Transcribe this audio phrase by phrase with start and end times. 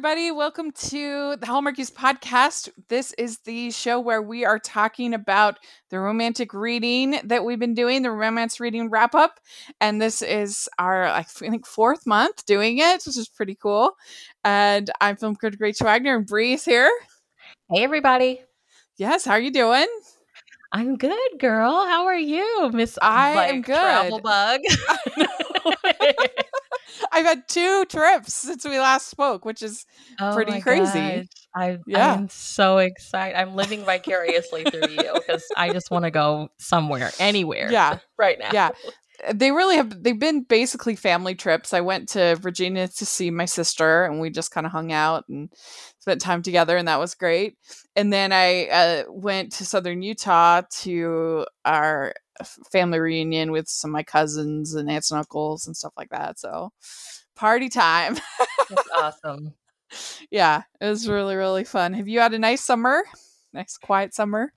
[0.00, 0.30] everybody.
[0.30, 2.70] Welcome to the Hallmarkies podcast.
[2.88, 5.58] This is the show where we are talking about
[5.90, 9.40] the romantic reading that we've been doing, the romance reading wrap up.
[9.78, 13.92] And this is our, I think, fourth month doing it, which is pretty cool.
[14.42, 16.90] And I'm film critic Rachel Wagner, and Bree's here.
[17.70, 18.40] Hey, everybody.
[18.96, 19.86] Yes, how are you doing?
[20.72, 21.84] I'm good, girl.
[21.84, 22.98] How are you, Miss?
[23.02, 23.74] I like, am good.
[23.74, 24.60] Travel bug.
[27.12, 29.86] I've had two trips since we last spoke, which is
[30.18, 31.28] Oh pretty crazy.
[31.54, 32.14] I, Yeah.
[32.14, 33.38] I'm so excited.
[33.38, 37.70] I'm living vicariously through you because I just want to go somewhere, anywhere.
[37.70, 37.98] Yeah.
[38.18, 38.50] right now.
[38.52, 38.70] Yeah.
[39.34, 43.44] they really have they've been basically family trips i went to virginia to see my
[43.44, 45.50] sister and we just kind of hung out and
[45.98, 47.58] spent time together and that was great
[47.94, 52.14] and then i uh, went to southern utah to our
[52.72, 56.38] family reunion with some of my cousins and aunts and uncles and stuff like that
[56.38, 56.70] so
[57.36, 58.16] party time.
[58.68, 59.54] That's awesome.
[60.30, 61.94] yeah it was really really fun.
[61.94, 63.02] Have you had a nice summer?
[63.52, 64.52] Nice quiet summer?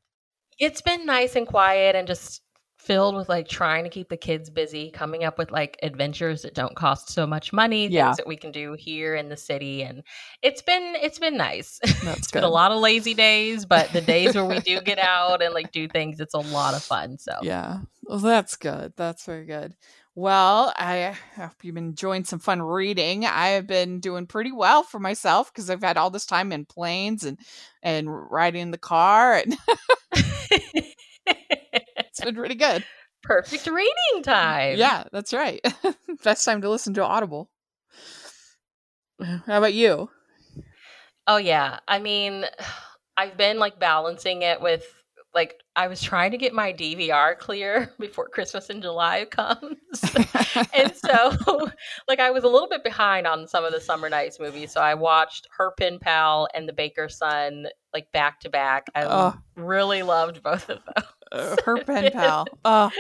[0.59, 2.41] It's been nice and quiet and just
[2.85, 6.53] filled with like trying to keep the kids busy, coming up with like adventures that
[6.53, 8.07] don't cost so much money, Yeah.
[8.07, 9.83] things that we can do here in the city.
[9.83, 10.03] And
[10.41, 11.79] it's been it's been nice.
[12.03, 14.99] That's it's been a lot of lazy days, but the days where we do get
[14.99, 17.17] out and like do things, it's a lot of fun.
[17.17, 17.79] So Yeah.
[18.03, 18.93] Well, that's good.
[18.97, 19.75] That's very good.
[20.15, 23.25] Well, I hope you've been enjoying some fun reading.
[23.25, 26.65] I have been doing pretty well for myself because I've had all this time in
[26.65, 27.39] planes and
[27.81, 29.57] and riding in the car, and
[32.13, 32.85] it's been pretty good.
[33.23, 34.77] perfect reading time.
[34.77, 35.59] Yeah, that's right.
[36.23, 37.49] Best time to listen to Audible.
[39.45, 40.09] How about you?
[41.27, 41.79] Oh yeah.
[41.87, 42.45] I mean,
[43.17, 44.83] I've been like balancing it with
[45.35, 49.77] like I was trying to get my DVR clear before Christmas in July comes.
[50.73, 51.69] and so
[52.07, 54.71] like I was a little bit behind on some of the Summer Nights movies.
[54.71, 58.87] So I watched Her Pen Pal and The Baker's Son like back to back.
[58.95, 59.35] I Oh.
[59.55, 61.05] really loved both of those.
[61.33, 62.45] Uh, her pen pal.
[62.63, 62.91] Oh,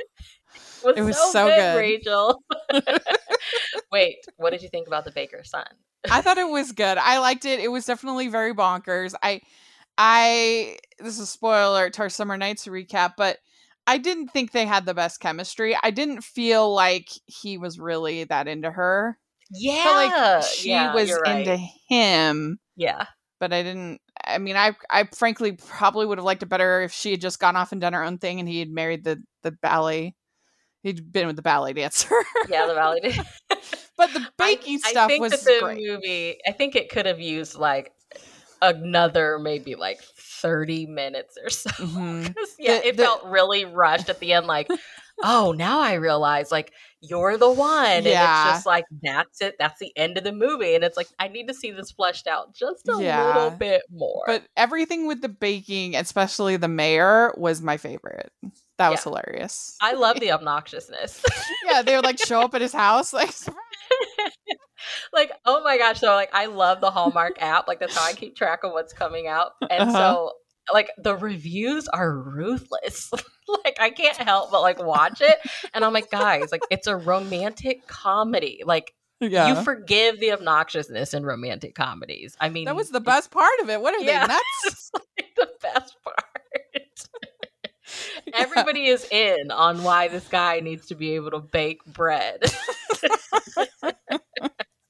[0.83, 1.77] It was, It was so, so good, good.
[1.77, 2.43] Rachel.
[3.91, 5.65] Wait, what did you think about The Baker's Son?
[6.09, 6.97] I thought it was good.
[6.97, 7.59] I liked it.
[7.59, 9.13] It was definitely very bonkers.
[9.23, 9.39] I
[9.97, 13.37] I this is a spoiler to our summer nights recap, but
[13.87, 15.77] I didn't think they had the best chemistry.
[15.81, 19.17] I didn't feel like he was really that into her.
[19.51, 19.83] Yeah.
[19.85, 21.47] But like she yeah, was right.
[21.47, 21.57] into
[21.89, 23.05] him, Yeah.
[23.43, 26.93] But I didn't I mean I I frankly probably would have liked it better if
[26.93, 29.21] she had just gone off and done her own thing and he had married the
[29.41, 30.15] the ballet
[30.81, 32.09] he'd been with the ballet dancer.
[32.49, 32.99] Yeah, the ballet.
[33.01, 33.15] did.
[33.97, 35.83] but the baking I stuff think was that the great.
[35.85, 36.37] movie.
[36.47, 37.91] I think it could have used like
[38.61, 41.69] another maybe like thirty minutes or so.
[41.83, 42.33] Mhm.
[42.35, 44.47] 'Cause, yeah, The- it the- felt really rushed at the end.
[44.47, 44.69] Like,
[45.23, 49.55] oh, now I realize like you're the one, and it's just like that's it.
[49.59, 52.27] That's the end of the movie, and it's like I need to see this fleshed
[52.27, 53.33] out just a Yeah.
[53.33, 54.23] little bit more.
[54.25, 58.31] But everything with the baking, especially the mayor, was my favorite.
[58.77, 59.03] That was Yeah.
[59.03, 59.77] hilarious.
[59.81, 61.21] I love the obnoxiousness.
[61.69, 63.33] yeah, they would like show up at his house, like
[65.13, 68.13] like oh my gosh so like i love the hallmark app like that's how i
[68.13, 69.97] keep track of what's coming out and Uh-huh.
[69.97, 70.31] so
[70.71, 73.11] like the reviews are ruthless
[73.65, 75.37] like i can't help but like watch it
[75.73, 79.47] and i'm like guys like it's a romantic comedy like yeah.
[79.49, 83.69] you forgive the obnoxiousness in romantic comedies i mean that was the best part of
[83.69, 83.81] it.
[83.81, 84.27] What are Yeah.
[84.27, 84.91] they nuts?
[85.17, 86.17] like the best part
[88.33, 92.41] everybody is in on why this guy needs to be able to bake bread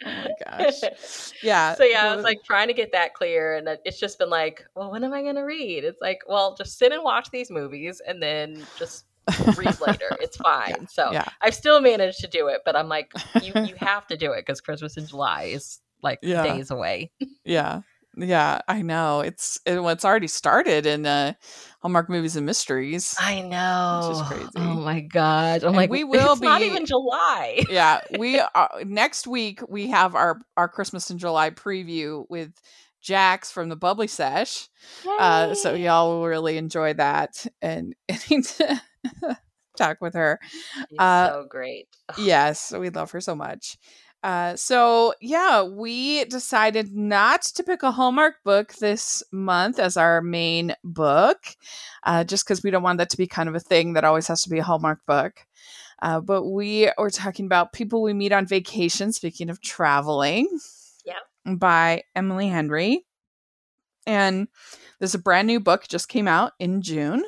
[0.06, 1.33] Oh my gosh.
[1.44, 1.76] Yeah.
[1.76, 4.66] so yeah, I was like trying to get that clear, and it's just been like,
[4.76, 5.84] well, when am I going to read?
[5.84, 9.06] It's like, well, just sit and watch these movies, and then just
[9.58, 10.10] read later.
[10.22, 10.88] It's fine.
[10.88, 11.28] so yeah.
[11.42, 13.12] I've still managed to do it, but I'm like,
[13.42, 16.44] you you have to do it because Christmas in July is like Yeah.
[16.44, 17.12] days away.
[17.46, 17.82] Yeah.
[18.16, 19.22] Yeah, I know.
[19.22, 21.34] It's it, well, it's already started in uh
[21.82, 23.16] Hallmark Movies and Mysteries.
[23.20, 24.24] I know.
[24.28, 24.52] crazy.
[24.58, 25.64] Oh my god!
[25.64, 27.64] I'm And like, we will it's not even July.
[27.70, 32.52] yeah, we uh, next week we have our our Christmas in July preview with
[33.02, 34.70] Jax from the Bubbly Sesh.
[35.20, 38.82] Uh, so y'all will really enjoy that and to
[39.78, 40.40] talk with her.
[40.98, 41.88] Uh, so great.
[42.18, 43.78] Yes, we love her so much.
[44.24, 50.22] Uh, so yeah, we decided not to pick a Hallmark book this month as our
[50.22, 51.40] main book,
[52.04, 54.28] uh, just because we don't want that to be kind of a thing that always
[54.28, 55.34] has to be a Hallmark book.
[56.02, 59.12] Uh, but we are talking about people we meet on vacation.
[59.12, 60.48] Speaking of traveling,
[61.06, 61.54] Yeah.
[61.56, 63.06] by Emily Henry,
[64.08, 64.48] and
[65.00, 67.24] there's a brand new book just came out in June.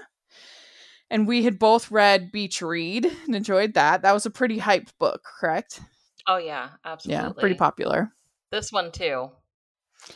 [1.09, 4.01] And we had both read Beach Read and enjoyed that.
[4.01, 5.81] That was a pretty hyped book, correct?
[6.27, 7.25] Oh yeah, absolutely.
[7.27, 8.11] Yeah, pretty popular.
[8.51, 9.31] This one too.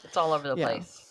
[0.03, 0.67] It's all over the Yeah.
[0.67, 1.05] place.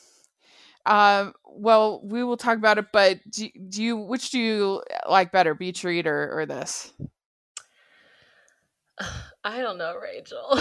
[0.86, 5.32] Um, well, we will talk about it, but do, do you which do you like
[5.32, 6.92] better, Beach Read or, or this?
[9.44, 10.46] I don't know, Rachel.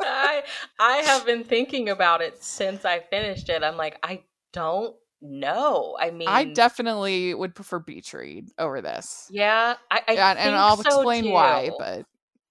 [0.00, 0.42] I
[0.78, 3.62] I have been thinking about it since I finished it.
[3.62, 4.22] I'm like, I
[4.52, 5.96] don't know.
[5.98, 9.28] I mean, I definitely would prefer Beach Read over this.
[9.32, 12.06] yeah, I, I Yeah, and, I'll so explain why, but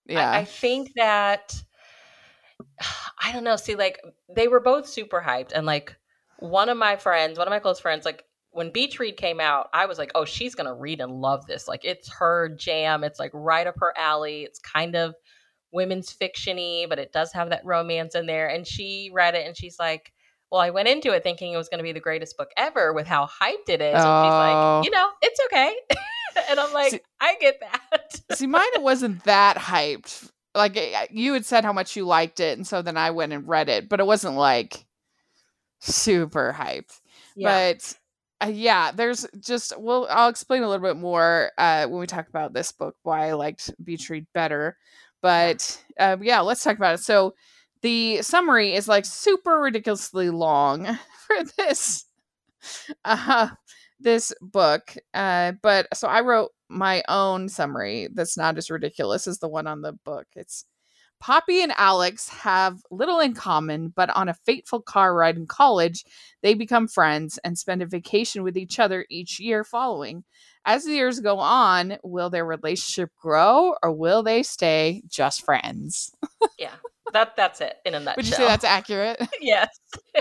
[0.05, 0.31] yeah.
[0.31, 1.61] I, think that
[3.23, 3.55] I don't know.
[3.55, 3.99] See, like
[4.33, 5.95] they were both super hyped, and like
[6.39, 9.69] one of my friends, one of my close friends, like when Beach Read came out,
[9.73, 11.67] I was like, oh, she's gonna read and love this.
[11.67, 13.03] Like it's her jam.
[13.03, 14.43] It's like right up her alley.
[14.43, 15.15] It's kind of
[15.71, 18.47] women's fictiony, but it does have that romance in there.
[18.47, 20.11] And she read it, and she's like.
[20.53, 22.93] Well, I went into it thinking it was going to be the greatest book ever
[22.93, 23.95] with how hyped it is.
[23.95, 24.81] And she's Oh.
[24.81, 25.75] like, you know, it's okay.
[26.47, 28.21] and I'm like, See- I get that.
[28.37, 30.29] See, mine wasn't that hyped.
[30.53, 30.77] Like
[31.09, 33.67] you had said how much you liked it, and so then I went and read
[33.67, 34.85] it, but it wasn't like
[35.79, 36.99] super hyped.
[37.35, 37.73] yeah.
[37.73, 37.93] But
[38.45, 42.27] uh, yeah, there's just well, I'll explain a little bit more uh, when we talk
[42.29, 44.77] about this book why I liked Beach Read better.
[45.23, 46.99] But um, yeah, let's talk about it.
[47.03, 47.33] So
[47.83, 50.85] the summary is like super ridiculously long
[51.27, 52.05] for this
[53.05, 53.49] uh,
[53.99, 54.95] this book.
[55.13, 59.67] Uh, but so I wrote my own summary that's not as ridiculous as the one
[59.67, 60.25] on the book.
[60.35, 60.65] It's
[61.19, 66.03] Poppy and Alex have little in common, but on a fateful car ride in college,
[66.41, 70.25] they become friends and spend a vacation with each other each year following.
[70.65, 76.11] As the years go on, will their relationship grow or will they stay just friends?
[76.59, 76.75] Yeah,
[77.11, 78.13] that that's it in a nutshell.
[78.17, 79.19] Would you say that's accurate?
[79.41, 79.67] yes?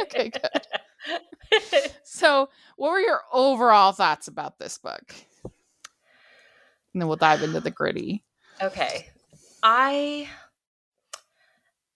[0.01, 1.61] okay, good.
[2.05, 5.15] So, what were your overall thoughts about this book?
[5.45, 8.25] And then we'll dive into the gritty.
[8.61, 9.09] okay,
[9.63, 10.29] I.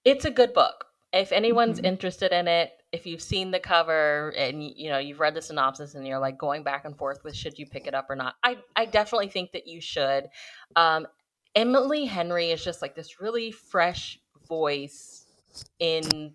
[0.05, 0.85] It's a good book.
[1.13, 1.87] If anyone's Mhm.
[1.87, 5.95] interested in it, if you've seen the cover and you know you've read the synopsis
[5.95, 8.37] and you're like going back and forth with should you pick it up or not,
[8.45, 10.29] I I definitely think that you should.
[10.77, 11.07] Um,
[11.55, 15.25] Emily Henry is just like this really fresh voice
[15.79, 16.35] in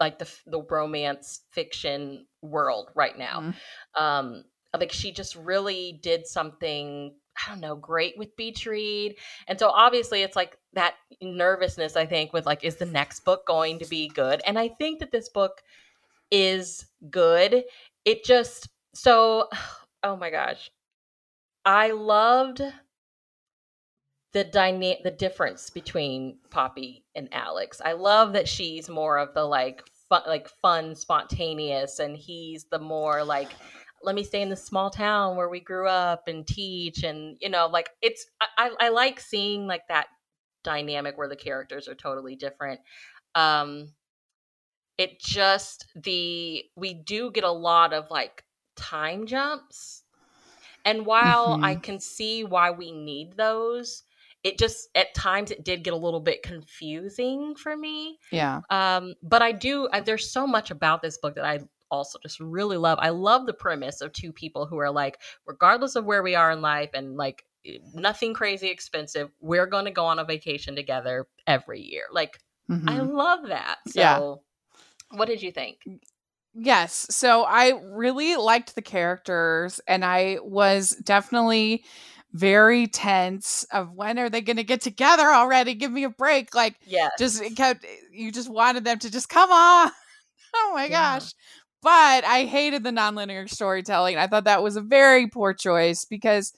[0.00, 3.40] like the the romance fiction world right now.
[3.40, 3.54] Mhm.
[4.00, 4.44] um
[4.78, 9.14] like she just really did something i don't know great with beach read
[9.46, 13.46] and so obviously it's like that nervousness i think with like is the next book
[13.46, 15.62] going to be good and i think that this book
[16.30, 17.64] is good
[18.04, 19.48] it just so
[20.02, 20.70] oh my gosh
[21.64, 22.62] i loved
[24.34, 27.80] the dyna- the difference between poppy and alex.
[27.82, 32.80] I love that she's more of the like fun like fun spontaneous and he's the
[32.80, 33.56] more like
[34.02, 37.48] let me stay in the small town where we grew up and teach and you
[37.48, 40.08] know like it's I, I I like seeing like that
[40.64, 42.80] dynamic where the characters are totally different.
[43.36, 43.94] Um
[44.98, 48.44] it just the we do get a lot of like
[48.76, 50.02] time jumps.
[50.84, 54.02] And while i can see why we need those
[54.44, 58.60] it just at times it did get a little bit confusing for me Yeah.
[58.70, 59.88] um, but I do.
[59.92, 61.60] I, there's so much about this book that I
[61.90, 62.98] also just really love.
[63.00, 66.50] I love the premise of two people who are like, regardless of where we are
[66.50, 67.44] in life and like
[67.94, 72.04] nothing crazy expensive, we're going to go on a vacation together every year.
[72.12, 72.38] Like
[72.86, 73.14] I Mhm.
[73.14, 73.78] love that.
[73.86, 75.18] So, Yeah.
[75.18, 75.78] what did you think?
[76.54, 77.06] Yes.
[77.10, 81.84] So I really liked the characters and I was definitely
[82.34, 85.74] very tense of when are they going to get together already?
[85.74, 86.54] Give me a break.
[86.54, 89.90] Like yeah, just it kept you just wanted them to just come on.
[90.56, 91.20] oh my Yeah.
[91.20, 91.32] gosh.
[91.82, 94.16] But I hated the nonlinear storytelling.
[94.16, 96.52] I thought that was a very poor choice because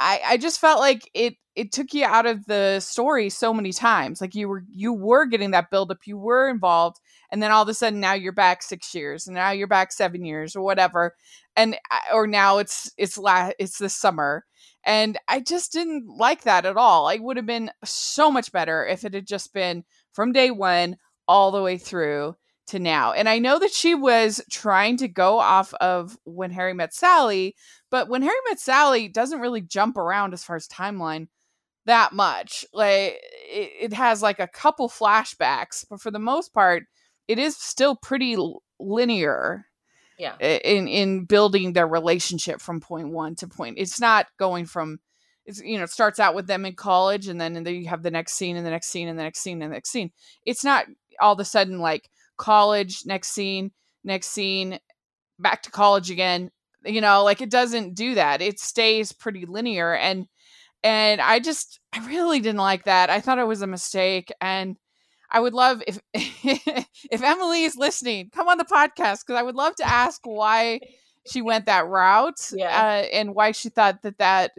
[0.00, 3.72] I I just felt like it it took you out of the story so many
[3.72, 4.20] times.
[4.20, 6.98] Like you were you were getting that buildup, you were involved,
[7.30, 9.92] and then all of a sudden now you're back six years, and now you're back
[9.92, 11.14] seven years or whatever,
[11.56, 14.44] and uh, or now it's it's la- it's this summer,
[14.84, 17.08] and I just didn't like that at all.
[17.08, 20.96] I would have been so much better if it had just been from day one
[21.28, 23.12] all the way through to now.
[23.12, 27.56] And I know that she was trying to go off of when Harry met Sally,
[27.90, 31.28] but when Harry met Sally doesn't really jump around as far as timeline
[31.86, 32.64] that much.
[32.72, 33.20] Like
[33.50, 36.84] it, it has like a couple flashbacks, but for the most part,
[37.28, 38.36] it is still pretty
[38.78, 39.66] linear
[40.18, 40.36] Yeah.
[40.38, 43.78] in in building their relationship from point one to point.
[43.78, 44.98] It's not going from
[45.46, 47.88] it's you know it starts out with them in college and then and then you
[47.88, 49.90] have the next scene and the next scene and the next scene and the next
[49.90, 50.10] scene.
[50.44, 50.86] It's not
[51.20, 53.72] all of a sudden like college next scene
[54.04, 54.78] next scene
[55.38, 56.50] back to college again.
[56.84, 58.42] You know, like it doesn't do that.
[58.42, 60.26] It stays pretty linear and
[60.82, 63.10] and I just I really didn't like that.
[63.10, 64.76] I thought it was a mistake and
[65.34, 69.56] I would love if if Emily is listening, come on the podcast because I would
[69.56, 70.80] love to ask why
[71.26, 72.68] she went that route Yeah.
[72.68, 74.52] uh, and why she thought that that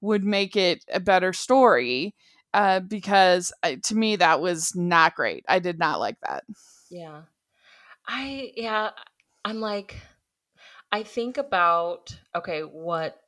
[0.00, 2.14] would make it a better story.
[2.54, 5.44] Uh, because uh, to me that was not great.
[5.48, 6.44] I did not like that.
[6.90, 7.22] Yeah.
[8.06, 8.90] I yeah,
[9.44, 9.96] I'm like
[10.92, 13.20] I think about okay, what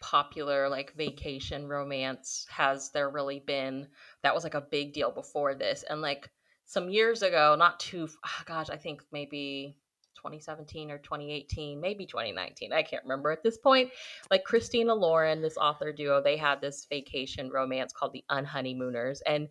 [0.00, 3.86] popular like vacation romance has there really been
[4.22, 6.30] that was like a big deal before this and like
[6.64, 9.76] some years ago not too ah, gosh i think maybe
[10.16, 13.90] 2017 or 2018 maybe 2019 i can't remember at this point
[14.30, 19.48] like christina lauren this author duo they had this vacation romance called the unhoneymooners and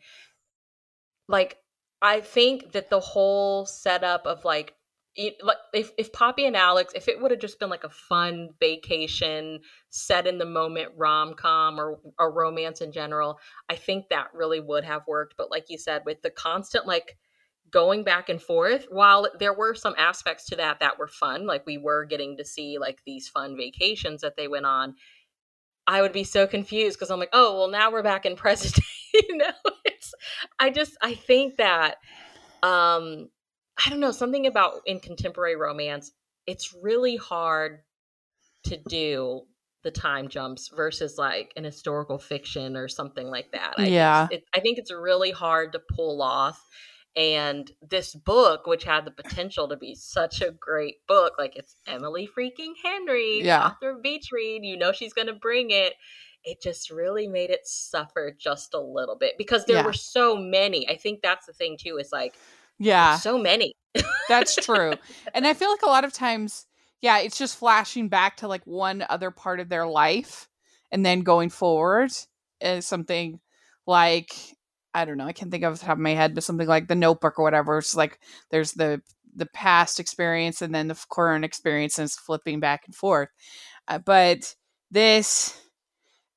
[1.27, 1.57] like
[2.01, 4.73] i think that the whole setup of like
[5.43, 8.49] like if, if poppy and alex if it would have just been like a fun
[8.61, 13.37] vacation set in the moment rom-com or a romance in general
[13.69, 15.35] i think that really would have worked.
[15.37, 17.17] But like you said with the constant like
[17.71, 21.65] going back and forth while there were some aspects to that that were fun like
[21.65, 24.93] we were getting to see like these fun vacations that they went on
[25.87, 28.77] i would be so confused because i'm like oh well now we're back in present
[29.13, 29.51] you know?
[29.85, 30.13] It's
[30.59, 31.95] i just i think that
[32.61, 33.29] um
[33.85, 36.11] i don't know something about in contemporary romance
[36.47, 37.79] it's really hard
[38.63, 39.41] to do
[39.83, 44.27] the time jumps versus like an historical fiction or something like that I Yeah.
[44.31, 46.61] it, I think it's really hard to pull off
[47.15, 51.75] and this book which had the potential to be such a great book like it's
[51.87, 53.65] emily freaking henry Yeah.
[53.67, 55.93] author of beach read you know she's going to bring it
[56.43, 59.83] it just really made it suffer just a little bit because there Yeah.
[59.83, 62.35] were so many i think that's the thing too is like
[62.81, 63.17] Yeah.
[63.17, 63.73] so many
[64.29, 64.93] That's true.
[65.33, 66.65] and I feel like a lot of times,
[67.01, 70.47] yeah, it's just flashing back to like one other part of their life
[70.91, 72.11] and then going forward
[72.59, 73.39] is something
[73.87, 74.31] like
[74.93, 76.87] I don't know, I can't think of the top of my head, but something like
[76.87, 77.77] the notebook or whatever.
[77.77, 78.19] It's like
[78.49, 79.01] there's the
[79.35, 83.29] the past experience and then the current experience and it's flipping back and forth.
[83.87, 84.53] Uh, but
[84.91, 85.57] this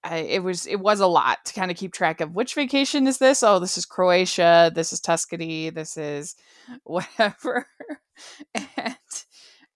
[0.04, 3.06] I, it was it was a lot to kind of keep track of which vacation
[3.06, 3.42] is this?
[3.42, 6.36] Oh this is croatia this is tuscany this is
[6.84, 7.66] whatever.
[8.54, 8.96] And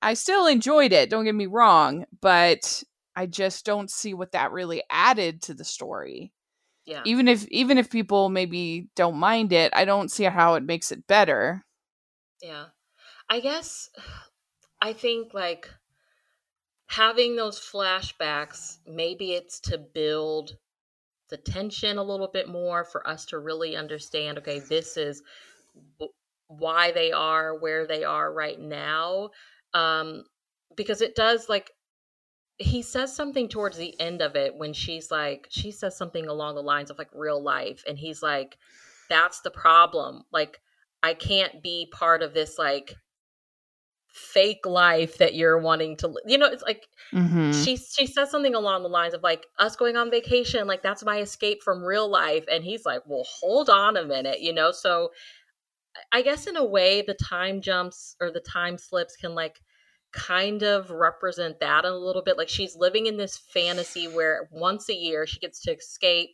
[0.01, 2.85] i still enjoyed it don't get me wrong but
[3.17, 6.33] i just don't see what that really added to the story.
[6.85, 7.03] Yeah.
[7.05, 10.93] Even if even if people maybe don't mind it i don't see how it makes
[10.93, 11.65] it better.
[12.41, 12.67] Yeah.
[13.29, 13.91] I guess
[14.81, 15.69] I think like
[16.89, 20.57] having those flashbacks, maybe it's to build
[21.31, 25.23] the tension a little bit more for us to really understand okay, this is
[26.49, 29.31] why they are where they are right now.
[29.75, 30.25] Um,
[30.77, 31.71] because it does like
[32.59, 36.55] he says something towards the end of it when she's like she says something along
[36.55, 38.59] the lines of like real life and he's like
[39.09, 40.61] that's the problem like
[41.03, 42.95] i can't be part of this like
[44.13, 46.23] fake life that you're wanting to li-.
[46.27, 47.53] you know it's like mm-hmm.
[47.53, 51.05] she she says something along the lines of like us going on vacation like that's
[51.05, 54.73] my escape from real life and he's like well hold on a minute you know
[54.73, 55.11] so
[56.13, 59.61] i guess in a way the time jumps or the time slips can like
[60.13, 64.89] kind of represent that a little bit like she's living in this fantasy where once
[64.89, 66.31] a year she gets to escape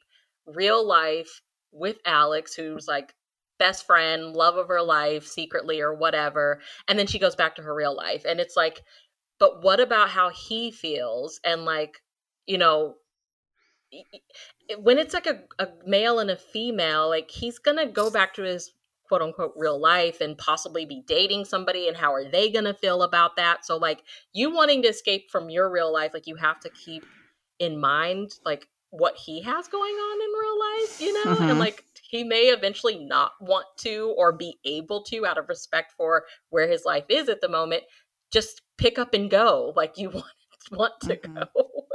[0.46, 3.12] real life with alex who's like
[3.58, 7.62] best friend love of her life secretly or whatever and then she goes back to
[7.62, 8.82] her real life and it's like
[9.38, 12.02] but what about how he feels and like
[12.46, 12.96] you know
[14.78, 18.42] when it's like a, a male and a female like he's gonna go back to
[18.42, 18.72] his
[19.06, 23.02] quote unquote real life and possibly be dating somebody and how are they gonna feel
[23.02, 26.58] about that so like you wanting to escape from your real life like you have
[26.58, 27.04] to keep
[27.58, 31.50] in mind like what he has going on in real life you know Mhm.
[31.50, 31.84] and like
[32.14, 36.68] he may eventually not want to or be able to out of respect for where
[36.68, 37.82] his life is at the moment
[38.32, 39.72] just pick up and go.
[39.76, 40.26] Like you want
[40.70, 41.34] want to Mhm.
[41.34, 41.86] go.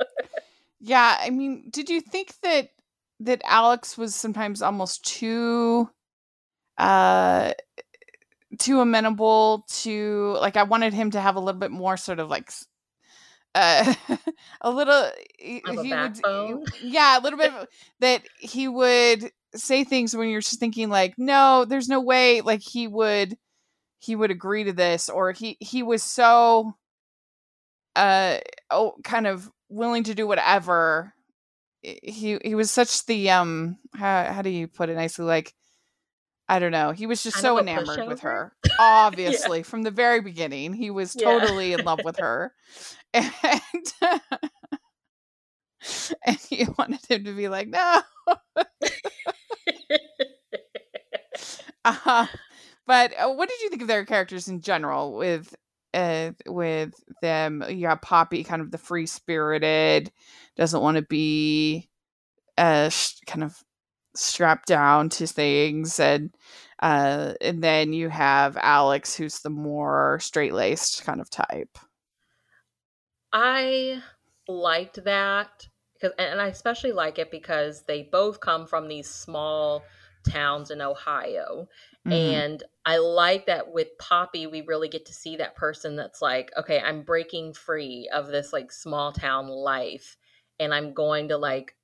[0.80, 2.70] Yeah, I mean, did you think that
[3.22, 5.90] that Alex was sometimes almost too
[6.78, 7.54] uh
[8.58, 12.30] too amenable to like I wanted him to have a little bit more sort of
[12.30, 12.52] like
[13.56, 13.94] uh
[14.62, 16.18] a little he, a he would
[16.82, 17.68] yeah, a little bit of,
[18.00, 22.62] that he would say things when you're just thinking like no, there's no way like
[22.62, 23.38] he would
[24.00, 26.74] he would agree to this or he he was so
[27.96, 28.38] uh
[28.72, 31.14] oh kind of willing to do whatever
[31.82, 35.54] he he was such the um how, how do you put it nicely like
[36.48, 40.22] i don't know he was just Kind so enamored with her obviously from the very
[40.22, 41.24] beginning he was Yeah.
[41.26, 42.54] totally in love with her
[43.14, 43.26] and
[46.26, 48.02] and he wanted him to be like no
[51.86, 52.28] Uh,
[52.86, 55.16] but uh, what did you think of their characters in general?
[55.16, 55.56] With
[55.94, 60.12] uh, with them, you got Poppy, kind of the free spirited,
[60.56, 61.90] doesn't want to be
[62.58, 63.64] uh sh- kind of
[64.16, 66.36] strapped down to things, and
[66.82, 71.78] uh, and then you have Alex, who's the more straight laced kind of type.
[73.32, 74.02] I
[74.48, 79.84] liked that because, and I especially like it because they both come from these small
[80.30, 81.68] towns in Ohio.
[82.08, 82.12] Mm-hmm.
[82.12, 86.52] And I like that with Poppy, we really get to see that person that's like,
[86.58, 90.18] okay, I'm breaking free of this like small town life
[90.60, 91.76] and I'm going to like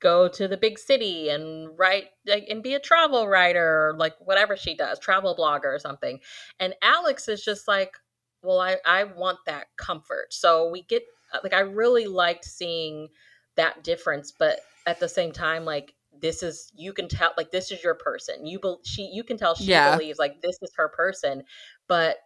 [0.00, 4.14] go to the big city and write like, and be a travel writer or like
[4.18, 6.18] whatever she does, travel blogger or something.
[6.58, 7.96] And Alex is just like,
[8.42, 10.34] well, I, I want that comfort.
[10.34, 11.04] So we get
[11.42, 13.08] like I really liked seeing
[13.56, 17.70] that difference, but at the same time, like this is you can tell like this
[17.70, 18.46] is your person.
[18.46, 19.94] You be, she you can tell she yeah.
[19.94, 21.42] believes like this is her person,
[21.88, 22.16] but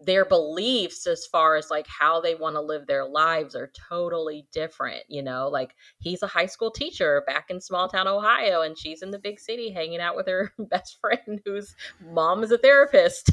[0.00, 4.44] their beliefs as far as like how they want to live their lives are totally
[4.52, 8.76] different you know like he's a high school teacher back in small town ohio and
[8.76, 11.76] she's in the big city hanging out with her best friend whose
[12.12, 13.30] mom is a therapist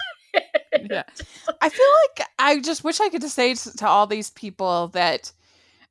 [0.89, 1.03] yeah
[1.61, 1.87] i feel
[2.17, 5.31] like i just wish i could just say to, to all these people that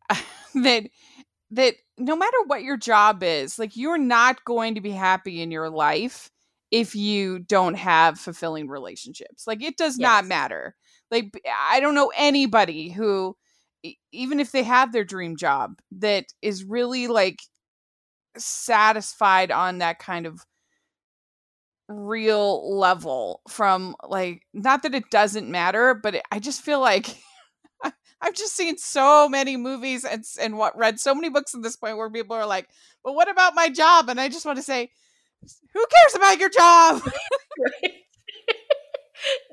[0.54, 0.88] that
[1.50, 5.50] that no matter what your job is like you're not going to be happy in
[5.50, 6.30] your life
[6.71, 9.47] if you don't have fulfilling relationships.
[9.47, 10.07] Like it does yes.
[10.07, 10.75] not matter.
[11.11, 11.33] Like
[11.71, 13.37] I don't know anybody who
[14.12, 17.40] even if they have their dream job that is really like
[18.37, 20.45] satisfied on that kind of
[21.88, 27.16] real level from like not that it doesn't matter but it, i just feel like
[28.21, 31.77] i've just seen so many movies and and what read so many books at this
[31.77, 32.69] point where people are like
[33.02, 34.91] but what about my job and i just want to say
[35.73, 37.02] who cares about your job?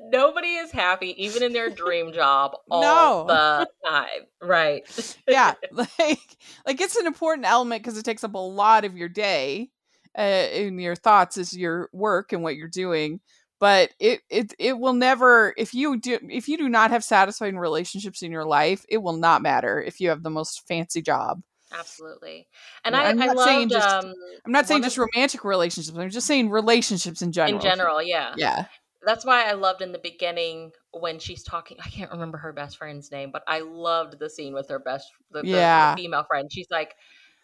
[0.00, 3.24] Nobody is happy, even in their dream job, all no.
[3.26, 4.26] the time.
[4.40, 5.16] Right.
[5.28, 5.54] yeah.
[5.72, 9.70] Like, like it's an important element because it takes up a lot of your day
[10.18, 13.20] uh, in your thoughts is your work and what you're doing.
[13.60, 17.58] But it, it it will never if you do if you do not have satisfying
[17.58, 21.42] relationships in your life, it will not matter if you have the most fancy job.
[21.72, 22.46] Absolutely.
[22.84, 24.14] And I, I'm not loved, saying just um,
[24.46, 25.96] I'm not saying just romantic relationships.
[25.96, 27.56] I'm just saying relationships in general.
[27.56, 28.32] In general, yeah.
[28.36, 28.66] Yeah.
[29.04, 31.76] That's why I loved in the beginning when she's talking.
[31.84, 35.08] I can't remember her best friend's name, but I loved the scene with her best,
[35.30, 35.94] the, yeah.
[35.94, 36.50] the female friend.
[36.52, 36.94] She's like,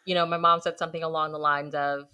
[0.04, 2.08] you know, my mom said something along the lines of,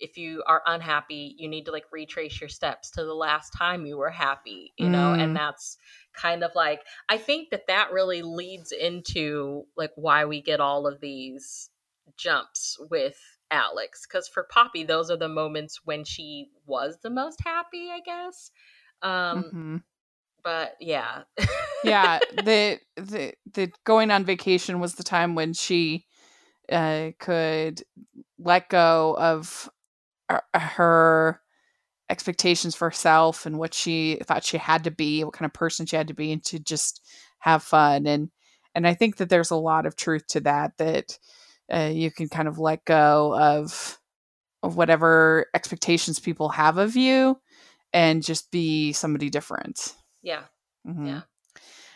[0.00, 3.86] if you are unhappy, you need to like retrace your steps to the last time
[3.86, 5.34] you were happy, you know, and mm.
[5.34, 5.76] that's
[6.12, 10.86] kind of like I think that that really leads into like why we get all
[10.86, 11.70] of these
[12.16, 13.18] jumps with
[13.50, 18.00] Alex cuz for Poppy those are the moments when she was the most happy, I
[18.00, 18.50] guess.
[19.02, 19.76] Um mm-hmm.
[20.42, 21.22] but yeah.
[21.84, 26.06] yeah, the the the going on vacation was the time when she
[26.70, 27.82] uh could
[28.38, 29.68] let go of
[30.54, 31.40] her
[32.10, 35.86] expectations for herself and what she thought she had to be, what kind of person
[35.86, 37.04] she had to be, and to just
[37.38, 38.06] have fun.
[38.06, 38.30] And
[38.74, 40.76] and I think that there's a lot of truth to that.
[40.78, 41.18] That
[41.72, 43.98] uh, you can kind of let go of
[44.62, 47.38] of whatever expectations people have of you,
[47.92, 49.94] and just be somebody different.
[50.22, 50.42] Yeah.
[50.86, 51.06] Mm-hmm.
[51.06, 51.20] Yeah.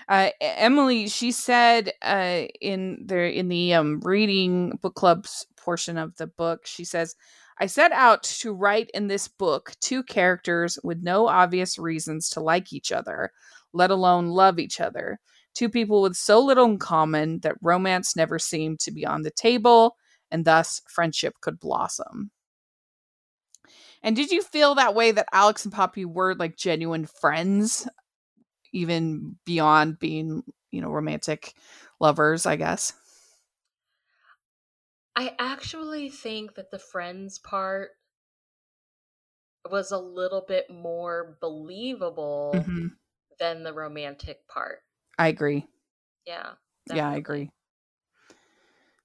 [0.09, 6.16] Uh, Emily, she said uh, in the in the um, reading book clubs portion of
[6.16, 7.14] the book, she says,
[7.59, 12.41] I set out to write in this book two characters with no obvious reasons to
[12.41, 13.33] like each other,
[13.73, 15.21] let alone love each other.
[15.55, 19.31] Two people with so little in common that romance never seemed to be on the
[19.31, 19.97] table,
[20.31, 22.31] and thus friendship could blossom.
[24.03, 27.87] And did you feel that way that Alex and Poppy were like genuine friends,
[28.73, 31.55] even beyond being, you know, romantic
[32.01, 32.95] lovers, I guess?
[35.14, 37.90] I actually think that the friends part
[39.70, 42.88] was a little bit more believable mm-hmm.
[43.38, 44.79] than the romantic part.
[45.18, 45.66] I agree.
[46.27, 46.53] Yeah.
[46.88, 46.96] Definitely.
[46.96, 47.51] Yeah, I agree.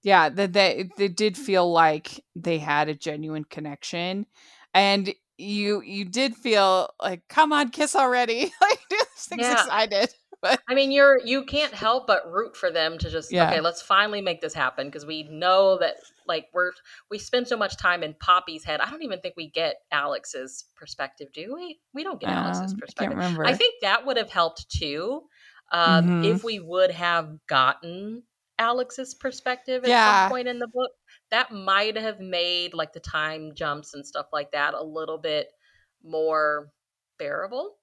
[0.03, 4.25] Yeah, that they, they did feel like they had a genuine connection.
[4.73, 8.51] And you you did feel like, come on, kiss already.
[8.61, 9.53] like this thing's yeah.
[9.53, 10.09] excited.
[10.41, 13.49] But I mean, you're you can't help but root for them to just yeah.
[13.49, 15.95] okay, let's finally make this happen because we know that
[16.27, 16.71] like we're
[17.09, 18.79] we spend so much time in Poppy's head.
[18.79, 21.79] I don't even think we get Alex's perspective, do we?
[21.91, 23.17] We don't get Alex's perspective.
[23.17, 25.23] I, I, think that would have helped too.
[25.71, 26.23] Um, mm-hmm.
[26.25, 28.21] if we would have gotten
[28.59, 30.23] Alex's perspective at yeah.
[30.23, 30.91] some point in the book,
[31.31, 35.47] that might have made like the time jumps and stuff like that a little bit
[36.03, 36.69] more
[37.17, 37.75] bearable.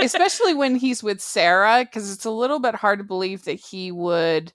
[0.00, 3.92] Especially when he's with Sarah, because it's a little bit hard to believe that he
[3.92, 4.52] would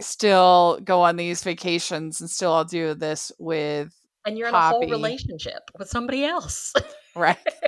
[0.00, 3.94] still go on these vacations and still all do this with
[4.26, 4.76] and you're Poppy.
[4.76, 6.72] in a whole relationship with somebody else.
[7.16, 7.36] right.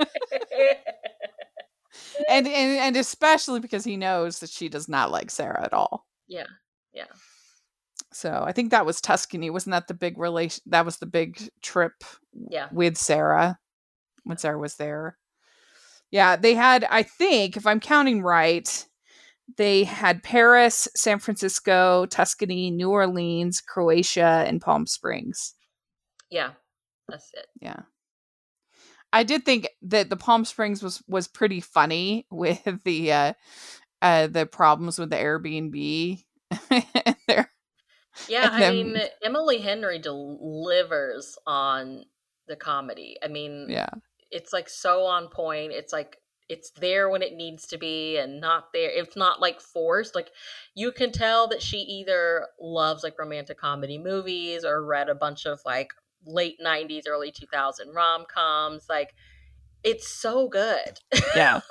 [2.28, 6.06] and, and and especially because he knows that she does not like Sarah at all.
[6.28, 6.46] yeah.
[6.92, 7.06] Yeah.
[8.12, 9.50] So I think that was Tuscany.
[9.50, 10.62] Wasn't that the big relation?
[10.66, 11.92] That was the big trip
[12.48, 12.68] Yeah.
[12.70, 13.58] with Sarah
[14.22, 15.18] when Sarah was there.
[16.14, 18.86] Yeah, they had, I think, if I'm counting right,
[19.56, 25.54] they had Paris, San Francisco, Tuscany, New Orleans, Croatia, and Palm Springs.
[26.30, 26.50] Yeah.
[27.08, 27.46] That's it.
[27.60, 27.80] Yeah.
[29.12, 33.32] I did think that the Palm Springs was was pretty funny with the uh
[34.00, 36.22] uh the problems with the Airbnb.
[37.26, 37.50] there.
[38.28, 42.04] Yeah, I mean Emily Henry delivers on
[42.46, 43.16] the comedy.
[43.20, 43.90] I mean, Yeah.
[44.30, 45.72] It's like so on point.
[45.72, 48.90] It's like it's there when it needs to be and not there.
[48.90, 50.14] It's not like forced.
[50.14, 50.30] Like
[50.74, 55.46] you can tell that she either loves like romantic comedy movies or read a bunch
[55.46, 55.88] of like
[56.26, 58.86] late 90s, early 2000 rom-coms.
[58.90, 59.14] Like
[59.82, 61.00] it's so good.
[61.34, 61.60] Yeah.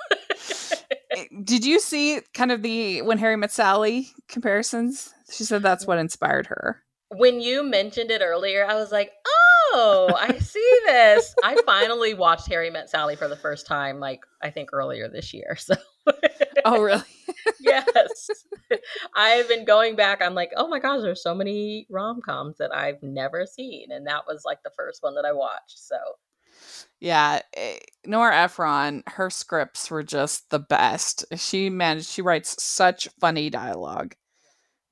[1.16, 5.12] Eh, Did you see kind of the when Harry met Sally comparisons?
[5.30, 6.82] She said that's what inspired her.
[7.08, 12.48] when you mentioned it earlier, I was like, "Oh, I see this." I finally watched
[12.48, 15.56] Harry Met Sally for the first time, like I think earlier this year.
[15.66, 15.74] So,
[16.66, 17.02] Oh, really?
[17.60, 18.28] yes,
[19.14, 20.20] I've been going back.
[20.22, 24.06] I'm like, "Oh my gosh, there's so many rom coms that I've never seen," and
[24.06, 25.78] that was like the first one that I watched.
[25.78, 25.96] So,
[27.00, 31.24] Yeah, eh, Nora Ephron, her scripts were just the best.
[31.36, 32.08] She managed.
[32.08, 34.14] She writes such funny dialogue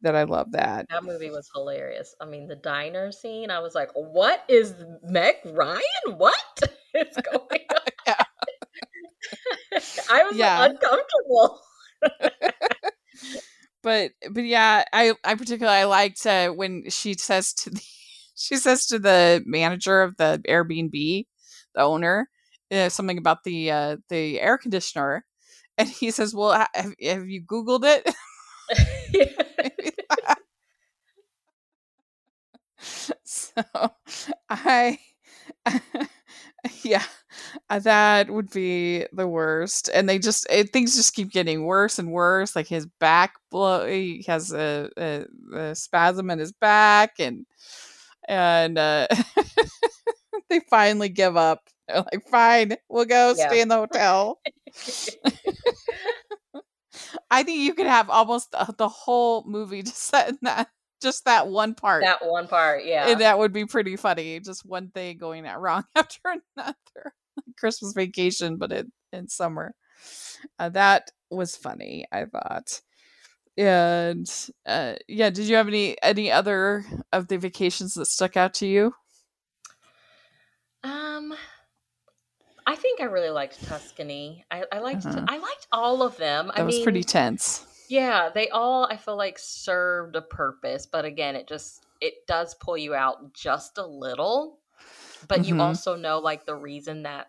[0.03, 0.87] that I love that.
[0.91, 2.15] that movie was hilarious.
[2.21, 5.83] I mean, the diner scene, I was like, "What is Meg Ryan?
[6.17, 6.35] What
[6.95, 8.25] is going on?" Yeah.
[10.11, 10.59] I was Yeah.
[10.59, 11.61] like, uncomfortable.
[13.83, 17.83] But but yeah, I I particularly I liked uh, when she says to the
[18.35, 21.27] she says to the manager of the Airbnb,
[21.75, 22.29] the owner,
[22.71, 25.25] uh, something about the uh, the air conditioner,
[25.79, 28.15] and he says, "Well, ha- have, have you Googled it?"
[33.57, 33.91] So
[34.51, 34.99] I,
[36.83, 37.03] yeah,
[37.71, 39.91] uh, that would be the worst.
[39.93, 42.57] And they just it, things just keep getting worse and worse.
[42.57, 47.47] Like his back blow, he has a, a, a spasm in his back, and
[48.29, 49.09] and uh,
[50.51, 51.61] they finally give up.
[51.88, 53.45] They're like, "Fine, we'll go Yeah.
[53.47, 54.41] stay in the hotel."
[57.31, 60.69] I think you could have almost the, the whole movie just set in that
[61.03, 62.03] just that one part.
[62.05, 63.09] that one part, yeah.
[63.09, 64.41] And that would be pretty funny.
[64.41, 66.21] Just one thing going out wrong after
[66.57, 67.15] another.
[67.59, 69.75] Christmas vacation, but in, in summer.
[70.59, 72.81] Uh, that was funny, I thought.
[73.57, 74.29] And
[74.67, 78.67] uh, yeah, did you have any any other of the vacations that stuck out to
[78.67, 78.95] you?
[80.83, 81.35] Um,
[82.67, 84.45] I think I really liked Tuscany.
[84.51, 85.25] I, I liked Uh-huh.
[85.29, 86.49] I liked all of them.
[86.49, 87.67] That I was mean, pretty tense.
[87.93, 92.55] Yeah, they all I feel like served a purpose, but again, it just it does
[92.55, 94.61] pull you out just a little.
[95.29, 95.59] But you Mhm.
[95.59, 97.29] also know like the reason that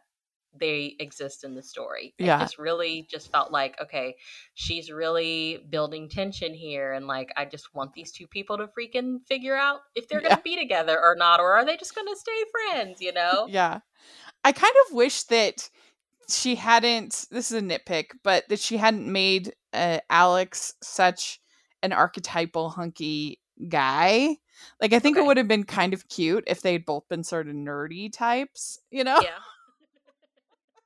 [0.55, 2.15] they exist in the story.
[2.23, 2.37] It Yeah.
[2.37, 4.15] just really just felt like okay,
[4.55, 9.25] she's really building tension here, and like I just want these two people to freaking
[9.27, 10.37] figure out if they're Yeah.
[10.37, 13.01] gonna be together or not, or are they just gonna stay friends?
[13.01, 13.51] You know?
[13.51, 13.79] Yeah.
[14.43, 15.69] I kind of wish that
[16.29, 21.39] she hadn't this is a nitpick, but that she hadn't made uh, Alex such
[21.81, 24.37] an archetypal hunky guy.
[24.81, 27.47] Like I think it would have been kind of cute if they'd both been sort
[27.47, 29.19] of nerdy types, you know?
[29.21, 29.39] Yeah.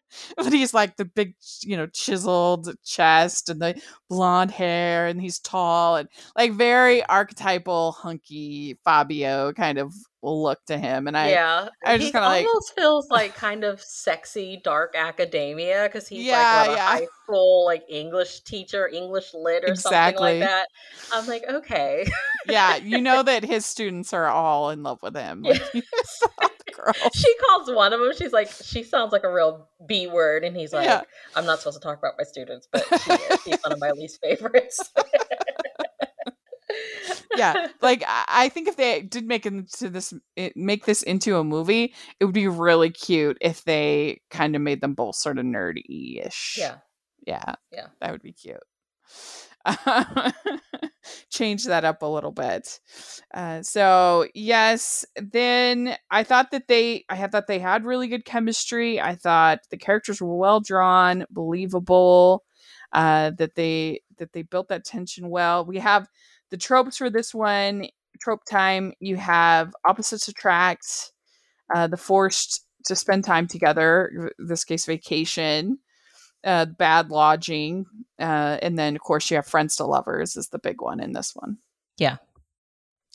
[0.38, 5.40] but he's like the big, you know, chiseled chest and the blonde hair, and he's
[5.40, 11.08] tall and like very archetypal hunky Fabio kind of look to him.
[11.08, 14.96] And I, yeah, I just he kinda like- almost feels like kind of sexy dark
[14.96, 16.88] academia because he's Yeah, like a yeah.
[16.88, 20.68] high school like English teacher, English lit or something like that.
[21.14, 22.08] I'm like, okay,
[22.48, 25.44] yeah, you know that his students are all in love with him.
[25.46, 25.54] Yeah.
[25.54, 25.84] Like,
[26.42, 26.98] all the girls.
[27.16, 28.12] she calls one of them.
[28.18, 31.02] She's like, she sounds like a real B word, and he's like, Yeah.
[31.36, 33.40] I'm not supposed to talk about my students, but she is.
[33.44, 34.80] She's one of my least favorites.
[37.36, 40.14] Yeah like I, think if they did make into this
[40.56, 44.82] make this into a movie it would be really cute if they kind of made
[44.82, 46.78] them both sort of nerdy-ish yeah.
[47.26, 47.88] yeah Yeah.
[48.00, 48.64] that would be cute
[51.30, 52.80] change that up a little bit.
[53.34, 59.00] Uh, so yes, then I thought that they, I thought they had really good chemistry.
[59.00, 62.44] I thought the characters were well drawn, believable.
[62.94, 65.66] Uh, that they that they built that tension well.
[65.66, 66.08] We have
[66.52, 67.88] the tropes for this one.
[68.20, 68.94] Trope time.
[69.00, 71.12] You have opposites attract.
[71.74, 74.32] Uh, the forced to spend time together.
[74.40, 75.80] This case, vacation
[76.44, 77.86] uh, bad lodging,
[78.20, 81.14] uh, and then of course you have friends to lovers is the big one in
[81.14, 81.58] this one.
[81.98, 82.18] Yeah,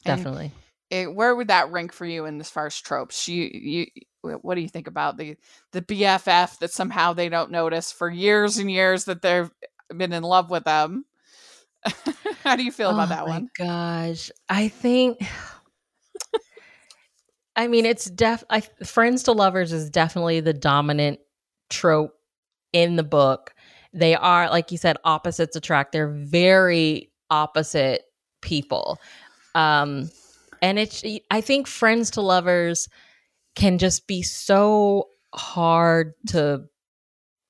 [0.05, 0.53] definitely.
[0.91, 3.29] It, where would that rank for you in as far as tropes?
[3.29, 3.87] You, you,
[4.21, 5.37] what do you think about the
[5.73, 9.51] the BFF that somehow they don't notice for years and years that they've
[9.97, 11.07] been in love with them?
[12.43, 13.49] How do you feel oh about that one?
[13.57, 15.21] Gosh, I think.
[17.55, 18.45] I mean, it's def.
[18.49, 21.21] I, friends to lovers is definitely the dominant
[21.69, 22.15] trope
[22.73, 23.55] in the book.
[23.93, 25.93] They are, like you said, opposites attract.
[25.93, 28.05] They're very opposite
[28.41, 28.99] people.
[29.55, 30.11] Um,
[30.63, 32.89] and it's, I think friends to lovers
[33.55, 36.65] can just be so hard to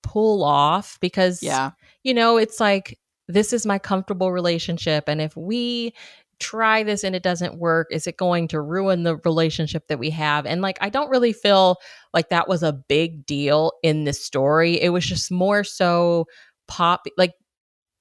[0.02, 1.70] pull off because, yeah,
[2.02, 2.98] you know, it's like,
[3.32, 5.04] this is my comfortable relationship.
[5.08, 5.94] And if we
[6.42, 10.10] try this and it doesn't work is it going to ruin the relationship that we
[10.10, 11.76] have and like i don't really feel
[12.12, 16.26] like that was a big deal in this story it was just more so
[16.66, 17.34] pop like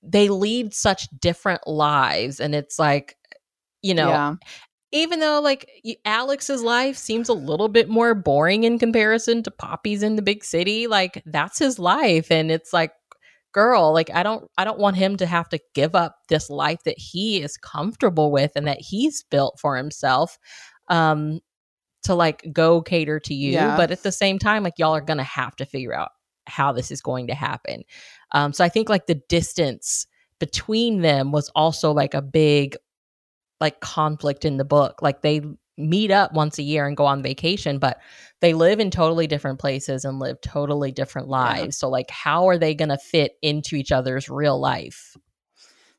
[0.01, 3.15] they lead such different lives and it's like
[3.83, 4.33] you know yeah.
[4.91, 5.69] even though like
[6.03, 10.43] alex's life seems a little bit more boring in comparison to poppy's in the big
[10.43, 12.91] city like that's his life and it's like
[13.51, 16.83] girl like i don't i don't want him to have to give up this life
[16.83, 20.37] that he is comfortable with and that he's built for himself
[20.87, 21.39] um
[22.03, 23.51] to like go cater to you.
[23.51, 23.77] Yeah.
[23.77, 26.09] but at the same time like y'all are gonna have to figure out
[26.47, 27.83] how this is going to happen.
[28.31, 30.07] Um so i think like the distance
[30.39, 32.75] between them was also like a big
[33.61, 35.01] like conflict in the book.
[35.01, 35.41] Like they
[35.89, 37.99] meet up once a year and go on vacation, but
[38.39, 41.61] they live in totally different places and live totally different lives.
[41.61, 41.69] Yeah.
[41.71, 45.15] So, like, how are they going to fit into each other's real life?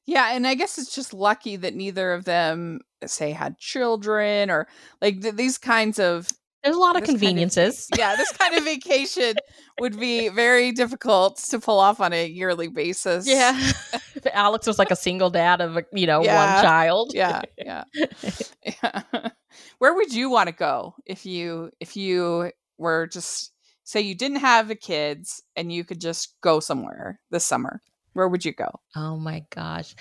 [0.04, 4.66] Yeah, and I guess it's just lucky that neither of them say had children or
[5.00, 6.28] like th- these kinds of
[6.62, 7.88] there's a lot of conveniences.
[7.92, 9.34] Kind of, yeah, this kind of vacation
[9.80, 13.26] would be very difficult to pull off on a yearly basis.
[13.26, 13.72] Yeah.
[14.32, 16.54] Alex was like a single dad of, a, you know, yeah.
[16.54, 17.12] one child.
[17.14, 17.42] Yeah.
[17.58, 17.84] Yeah.
[18.64, 19.02] yeah.
[19.78, 23.52] Where would you want to go if you if you were just
[23.84, 27.80] say you didn't have the kids and you could just go somewhere this summer?
[28.12, 28.80] Where would you go?
[28.94, 29.94] Oh my gosh.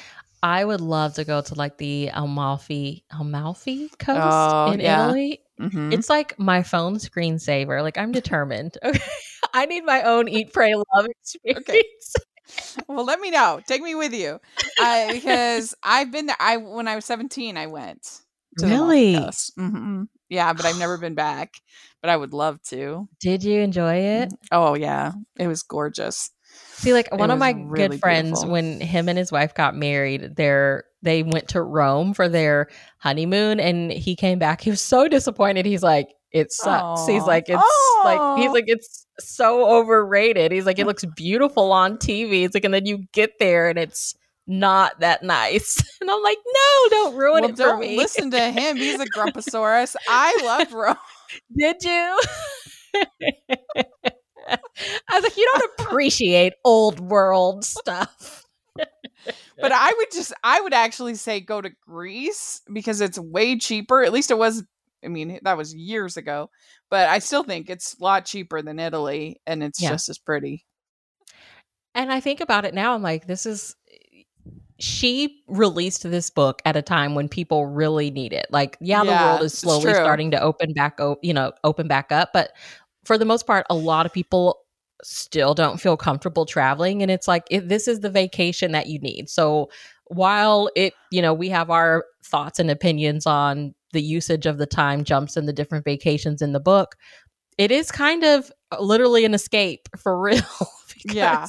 [0.43, 5.05] I would love to go to like the Amalfi Amalfi coast oh, in yeah.
[5.05, 5.41] Italy.
[5.61, 5.93] Mm-hmm.
[5.93, 7.81] It's like my phone screensaver.
[7.81, 8.77] Like I'm determined.
[8.91, 8.99] Okay.
[9.53, 11.67] I need my own eat, pray, love experience.
[11.69, 11.83] Okay.
[12.87, 13.59] well, let me know.
[13.65, 14.39] Take me with you,
[14.79, 16.37] uh, because I've been there.
[16.39, 18.21] I when I was seventeen, I went.
[18.61, 19.15] really?
[19.15, 20.03] Mm-hmm.
[20.29, 21.53] Yeah, but I've never been back.
[22.01, 23.07] But I would love to.
[23.19, 24.29] Did you enjoy it?
[24.29, 26.31] Mm, oh yeah, it was gorgeous.
[26.75, 28.51] See, like one of my really good friends, beautiful.
[28.51, 33.59] when him and his wife got married, they're they went to Rome for their honeymoon,
[33.59, 34.61] and he came back.
[34.61, 35.65] He was so disappointed.
[35.65, 37.09] He's like, "It sucks." Aww.
[37.09, 38.03] He's like, "It's Aww.
[38.03, 42.65] like," he's like, "It's so overrated." He's like, "It looks beautiful on TV." He's like,
[42.65, 44.15] and then you get there, and it's
[44.47, 45.81] not that nice.
[46.01, 47.95] And I'm like, no, don't ruin well, it for don't me.
[47.95, 48.75] Listen to him.
[48.75, 49.95] He's a grumposaurus.
[50.09, 50.95] I love Rome.
[51.55, 52.19] Did you?
[54.47, 54.59] I
[55.13, 58.45] was like, you don't appreciate old world stuff.
[58.75, 64.03] but I would just, I would actually say go to Greece because it's way cheaper.
[64.03, 64.63] At least it was,
[65.03, 66.49] I mean, that was years ago,
[66.89, 69.89] but I still think it's a lot cheaper than Italy and it's yeah.
[69.89, 70.65] just as pretty.
[71.93, 73.75] And I think about it now, I'm like, this is,
[74.79, 78.47] she released this book at a time when people really need it.
[78.49, 81.87] Like, yeah, yeah the world is slowly starting to open back, o- you know, open
[81.87, 82.51] back up, but
[83.03, 84.59] for the most part, a lot of people
[85.03, 87.01] still don't feel comfortable traveling.
[87.01, 89.29] And it's like, it, this is the vacation that you need.
[89.29, 89.69] So
[90.05, 94.65] while it, you know, we have our thoughts and opinions on the usage of the
[94.65, 96.95] time jumps and the different vacations in the book,
[97.57, 100.41] it is kind of literally an escape for real.
[101.05, 101.47] yeah.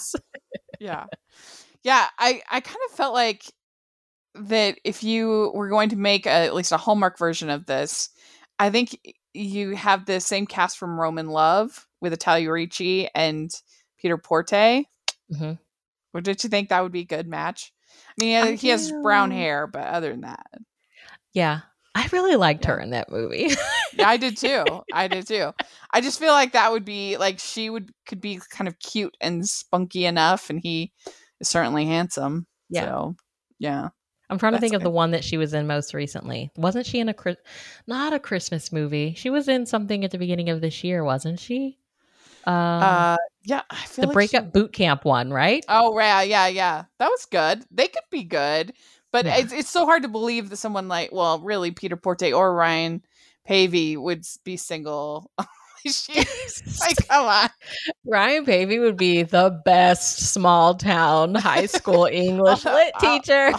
[0.80, 1.06] Yeah.
[1.82, 2.06] Yeah.
[2.18, 3.44] I, I kind of felt like
[4.34, 8.08] that if you were going to make a, at least a Hallmark version of this,
[8.58, 8.96] I think
[9.34, 13.50] you have the same cast from Rome in Love with Italia Ricci and
[13.98, 14.50] Peter Porte.
[14.50, 15.52] Mm-hmm.
[16.12, 17.72] What did you think that would be a good match?
[18.08, 20.46] I mean, I he has brown hair, but other than that,
[21.32, 21.60] yeah,
[21.94, 22.70] I really liked yeah.
[22.72, 23.50] her in that movie.
[23.94, 24.64] yeah, I did too.
[24.92, 25.52] I did too.
[25.90, 29.16] I just feel like that would be like she would could be kind of cute
[29.20, 30.92] and spunky enough, and he
[31.40, 32.46] is certainly handsome.
[32.68, 32.84] Yeah.
[32.84, 33.16] So,
[33.58, 33.88] yeah.
[34.32, 36.50] I'm trying to That's think of the one that she was in most recently.
[36.56, 37.14] Wasn't she in a
[37.86, 39.12] not a Christmas movie?
[39.14, 41.78] She was in something at the beginning of this year, wasn't she?
[42.44, 45.64] Um, uh, yeah, I feel the like she- breakup boot camp one, right?
[45.68, 46.84] Oh, yeah, yeah, yeah.
[46.98, 47.64] That was good.
[47.70, 48.72] They could be good,
[49.12, 49.36] but Yeah.
[49.36, 53.02] it's it's so hard to believe that someone like, well, really, Peter Porte or Ryan
[53.48, 55.30] Paevey would be single.
[55.86, 57.50] She's like, come on.
[58.06, 63.52] Ryan Paevey would be the best small town high school English Although- lit uh, teacher.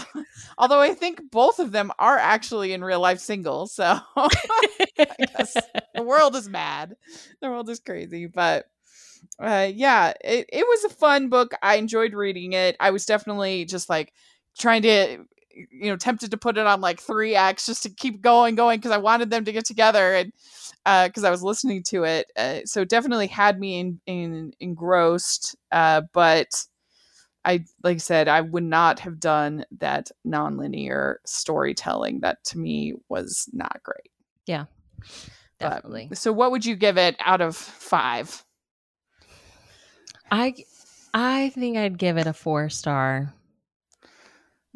[0.58, 4.30] Although I think both of them are actually in real life single, so I
[5.36, 5.58] guess
[5.96, 6.96] the world is mad.
[7.42, 8.66] The world is crazy, but
[9.40, 11.54] uh, yeah, it, it was a fun book.
[11.62, 12.76] I enjoyed reading it.
[12.80, 14.14] I was definitely just like
[14.58, 18.22] trying to, you know, tempted to put it on like three acts just to keep
[18.22, 20.34] going, going because I wanted them to get together and
[21.10, 22.32] because I was listening to it.
[22.36, 25.56] Uh, so it definitely had me in, in engrossed.
[25.72, 26.66] Uh, but
[27.46, 32.22] I, like I said, I would not have done that nonlinear storytelling.
[32.22, 34.12] That to me was not great.
[34.46, 34.66] yeah
[35.60, 36.10] Definitely.
[36.14, 38.44] So, what would you give it out of five?
[40.32, 40.56] I
[41.14, 43.34] I think I'd give it a four star.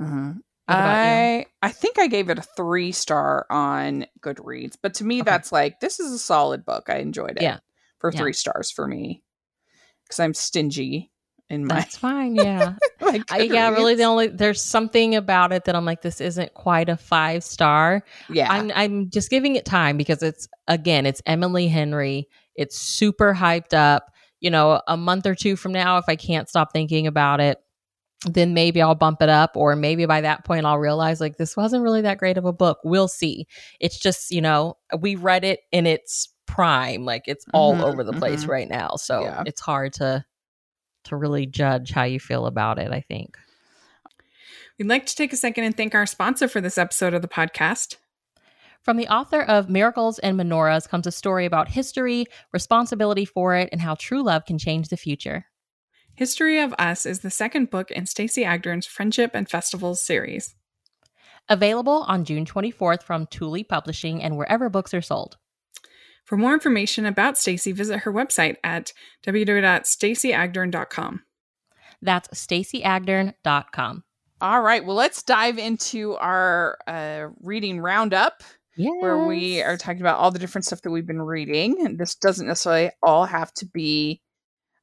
[0.01, 0.33] Uh-huh.
[0.67, 0.75] What?
[0.77, 5.29] I I think I gave it a three star on Goodreads, but to me Okay.
[5.31, 6.89] that's like this is a solid book.
[6.89, 7.41] I enjoyed it.
[7.41, 7.59] Yeah.
[7.99, 8.19] for Yeah.
[8.19, 9.23] three stars for me
[10.03, 11.11] because I'm stingy
[11.49, 12.35] in my, That's fine.
[12.35, 12.73] Yeah.
[13.39, 13.95] yeah, really.
[13.95, 18.03] The only there's something about it that I'm like, this isn't quite a five star.
[18.29, 22.27] yeah I'm I'm just giving it time because it's again, it's Emily Henry.
[22.55, 24.11] It's super hyped up.
[24.41, 27.57] You know, a month or two from now, if I can't stop thinking about it,
[28.25, 31.55] then maybe I'll bump it up, or maybe by that point I'll realize like this
[31.55, 32.79] wasn't really that great of a book.
[32.83, 33.47] We'll see.
[33.79, 38.03] It's just you know we read it in its prime, like it's all Mhm, over
[38.03, 38.49] the place mhm.
[38.49, 39.43] right now, so Yeah.
[39.45, 40.25] it's hard to
[41.05, 42.91] to really judge how you feel about it.
[42.91, 43.37] I think.
[44.79, 47.27] We'd like to take a second and thank our sponsor for this episode of the
[47.27, 47.95] podcast.
[48.83, 53.69] From the author of Miracles and Menorahs comes a story about history, responsibility for it,
[53.71, 55.45] and how true love can change the future.
[56.17, 60.55] History of Us is the second book in Stacey Agdern's Friendship and Festivals series.
[61.47, 65.37] Available on June 24th from Tule Publishing and wherever books are sold.
[66.25, 68.91] For more information about Stacey, visit her website at
[69.25, 71.21] www.staceyagdern.com.
[72.01, 74.03] That's staceyagdern.com.
[74.41, 78.43] all right well let's dive into our uh reading roundup
[78.75, 78.91] Yeah.
[78.99, 81.83] where we are talking about all the different stuff that we've been reading.
[81.85, 84.21] And This doesn't necessarily all have to be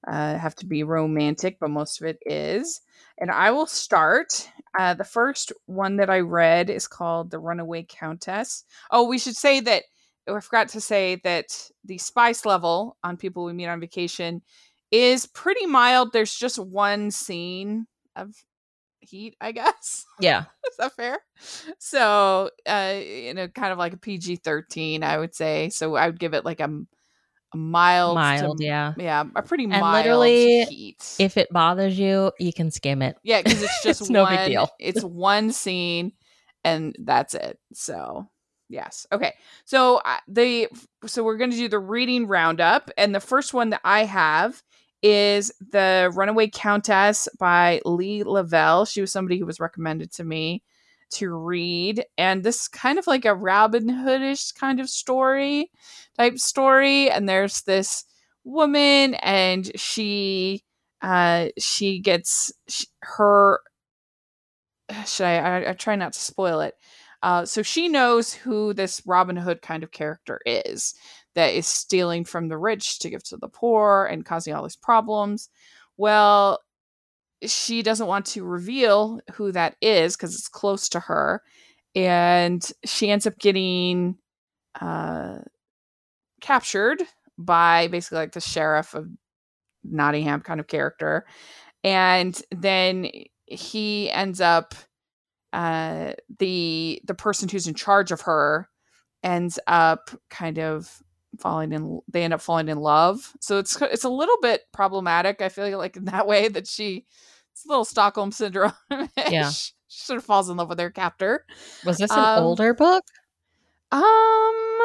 [0.06, 2.80] uh, have to be romantic, but most of it is.
[3.18, 4.50] And I will start.
[4.78, 9.36] Uh, the first one that I read is called "The Runaway Countess." Oh, we should
[9.36, 9.84] say that.
[10.26, 14.42] oh, I forgot to say that the spice level on people we meet on vacation
[14.90, 16.12] is pretty mild.
[16.12, 17.86] There's just one scene
[18.16, 18.34] of
[19.00, 20.04] heat, I guess.
[20.20, 20.44] Yeah.
[20.70, 21.18] Is that fair?
[21.78, 25.68] So, uh, you know, kind of like a PG 13, I would say.
[25.70, 26.68] So I would give it like a,
[27.54, 28.94] m- a mild, to- yeah.
[28.96, 31.14] yeah, a pretty And mild literally, heat.
[31.18, 33.16] If it bothers you, you can skim it.
[33.22, 34.68] yeah, because it's just It's no big deal.
[34.78, 36.12] It's one scene,
[36.64, 37.58] and that's it.
[37.72, 38.28] So,
[38.68, 39.34] yes, okay.
[39.64, 40.68] So uh, the
[41.06, 44.62] so we're going to do the reading roundup, and the first one that I have
[45.02, 48.86] is the Runaway Countess by Leigh LaValle.
[48.86, 50.62] She was somebody who was recommended to me
[51.14, 55.70] to read, and this is kind of like a Robin Hoodish kind of story
[56.16, 57.10] type story.
[57.10, 58.04] And there's this
[58.44, 60.62] woman, and she
[61.02, 63.60] uh she gets sh- her
[65.06, 66.74] should I, I i try not to spoil it
[67.22, 70.94] uh so she knows who this robin hood kind of character is
[71.34, 74.76] that is stealing from the rich to give to the poor and causing all these
[74.76, 75.48] problems
[75.96, 76.60] well
[77.46, 81.42] she doesn't want to reveal who that is because it's close to her
[81.94, 84.16] and she ends up getting
[84.80, 85.38] uh
[86.40, 87.02] captured
[87.38, 89.08] by basically like the sheriff of
[89.82, 91.26] Nottingham kind of character.
[91.82, 93.10] And then
[93.46, 94.74] he ends up
[95.52, 98.68] uh the the person who's in charge of her
[99.22, 101.02] ends up kind of
[101.38, 103.32] falling in they end up falling in love.
[103.40, 105.42] So it's it's a little bit problematic.
[105.42, 107.06] I feel like in that way that she
[107.54, 108.72] it's a little Stockholm syndrome.
[109.30, 109.50] Yeah.
[109.50, 111.46] she sort of falls in love with her captor.
[111.84, 113.04] Was this an Um, older book?
[113.92, 114.78] Um,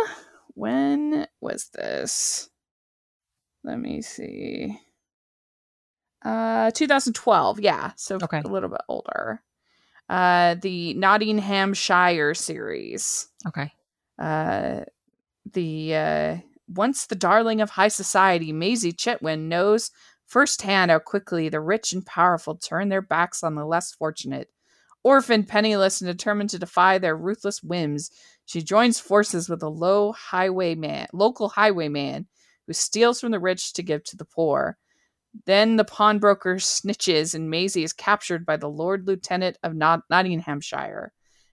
[0.53, 2.49] when was this?
[3.63, 4.79] Let me see.
[6.23, 7.59] Uh, 2012.
[7.59, 8.39] Yeah, so Okay.
[8.43, 9.41] a little bit older.
[10.09, 13.29] Uh, the Nottinghamshire series.
[13.47, 13.71] Okay.
[14.17, 14.81] Uh,
[15.53, 19.91] the uh, once the darling of high society, Maisie Chetwin knows
[20.29, 24.49] firsthand how quickly the rich and powerful turn their backs on the less fortunate.
[25.03, 28.11] Orphaned, penniless, and determined to defy their ruthless whims,
[28.45, 32.27] she joins forces with a low highwayman, local highwayman
[32.67, 34.77] who steals from the rich to give to the poor.
[35.45, 41.11] Then the pawnbroker snitches, and Maisie is captured by the Lord Lieutenant of Not- Nottinghamshire,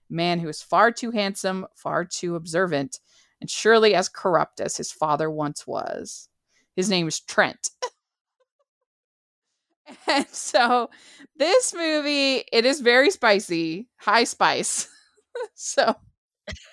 [0.09, 2.99] a man who is far too handsome, far too observant,
[3.39, 6.29] and surely as corrupt as his father once was.
[6.75, 7.69] His name is Trent.
[10.07, 10.89] and so
[11.37, 14.87] this movie, it is very spicy, high spice.
[15.55, 15.95] so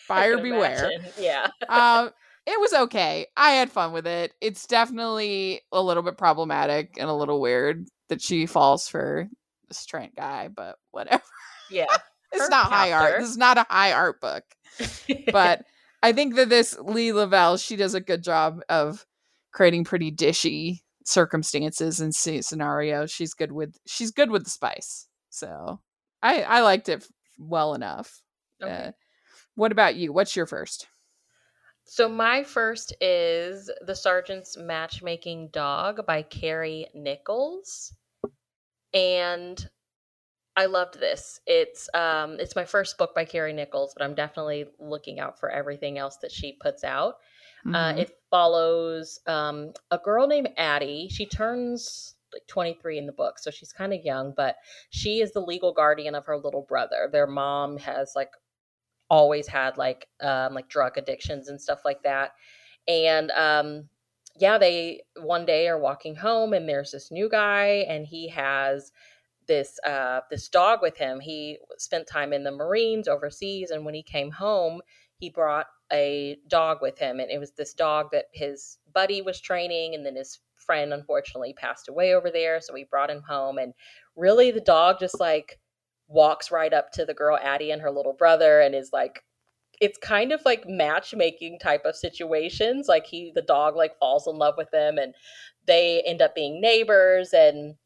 [0.09, 0.91] buyer beware.
[0.91, 1.13] Imagine.
[1.19, 1.49] Yeah.
[1.69, 2.11] um,
[2.47, 3.27] it was okay.
[3.37, 4.33] I had fun with it.
[4.41, 9.29] It's definitely a little bit problematic and a little weird that she falls for
[9.69, 11.23] this Trent guy, but whatever.
[11.71, 11.87] Yeah.
[12.33, 13.21] It's not high art.
[13.21, 14.43] This is not a high art book.
[15.33, 15.63] But
[16.03, 19.07] I think that this Leigh LaValle, she does a good job of
[19.53, 23.11] creating pretty dishy circumstances and sce- scenarios.
[23.11, 25.07] She's good with she's good with the spice.
[25.31, 25.81] So
[26.23, 27.07] I I liked it
[27.39, 28.23] well enough.
[28.63, 28.73] Okay.
[28.73, 28.93] Uh,
[29.55, 30.13] what about you?
[30.13, 30.89] What's your first?
[31.85, 37.95] So my first is The Sergeant's Matchmaking Dog by Carrie Nichols.
[38.95, 39.69] And
[40.57, 41.41] I loved this.
[41.47, 45.51] It's um it's my first book by Carrie Nichols, but I'm definitely looking out for
[45.51, 47.17] everything else that she puts out.
[47.73, 47.99] Uh, Mhm.
[47.99, 51.09] it follows um, a girl named Addie.
[51.11, 54.57] She turns like 23 in the book, so she's kind of young, but
[54.91, 57.09] she is the legal guardian of her little brother.
[57.11, 58.31] Their mom has like
[59.11, 62.33] always had like um, like drug addictions and stuff like that,
[62.89, 63.89] and um,
[64.39, 68.93] yeah, they one day are walking home, and there's this new guy, and he has
[69.47, 71.21] this uh, this dog with him.
[71.21, 74.83] He spent time in the Marines overseas, and when he came home,
[75.25, 79.41] he brought a dog with him and it was this dog that his buddy was
[79.41, 83.57] training and then his friend unfortunately passed away over there so he brought him home
[83.57, 83.73] and
[84.17, 85.59] really the dog just like
[86.09, 89.25] walks right up to the girl Addie and her little brother and is like
[89.81, 94.37] it's kind of like matchmaking type of situations like he the dog like falls in
[94.37, 95.15] love with them and
[95.67, 97.77] they end up being neighbors and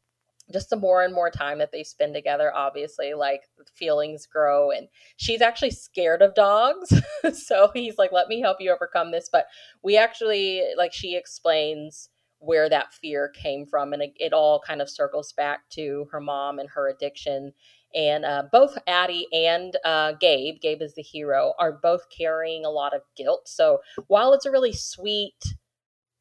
[0.51, 3.43] just the more and more time that they spend together obviously like
[3.73, 4.87] feelings grow and
[5.17, 6.93] she's actually scared of dogs.
[7.33, 9.29] So he's like let me help you overcome this.
[9.31, 9.47] But
[9.83, 14.89] we actually like she explains where that fear came from and it, all kind of
[14.89, 17.53] circles back to her mom and her addiction.
[17.93, 22.69] And uh, both addie and uh, gabe gabe is the hero are both carrying a
[22.69, 23.47] lot of guilt.
[23.47, 25.43] So while it's a really sweet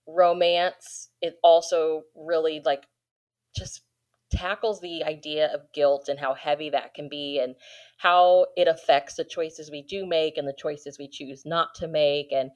[0.07, 2.87] romance it also really like
[3.55, 3.83] just
[4.31, 7.55] tackles the idea of guilt and how heavy that can be and
[7.99, 11.89] how it affects the choices we do make and the choices we choose not to
[11.89, 12.51] make and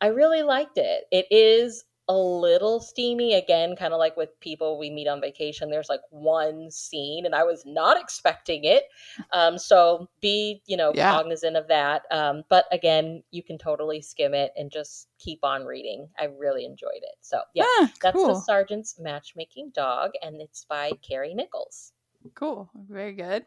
[0.00, 1.04] i really liked it.
[1.10, 5.68] It is a little steamy again kind of like with people we meet on vacation
[5.70, 8.84] there's like one scene and i was not expecting it
[9.32, 11.12] um, so be you know Yeah.
[11.12, 15.64] cognizant of that um, but again you can totally skim it and just keep on
[15.64, 18.26] reading i really enjoyed it so yeah Ah, that's cool.
[18.28, 21.92] the Sergeant's Matchmaking Dog, and it's by Carrie Nichols.
[22.34, 22.70] Cool.
[22.88, 23.44] Very good.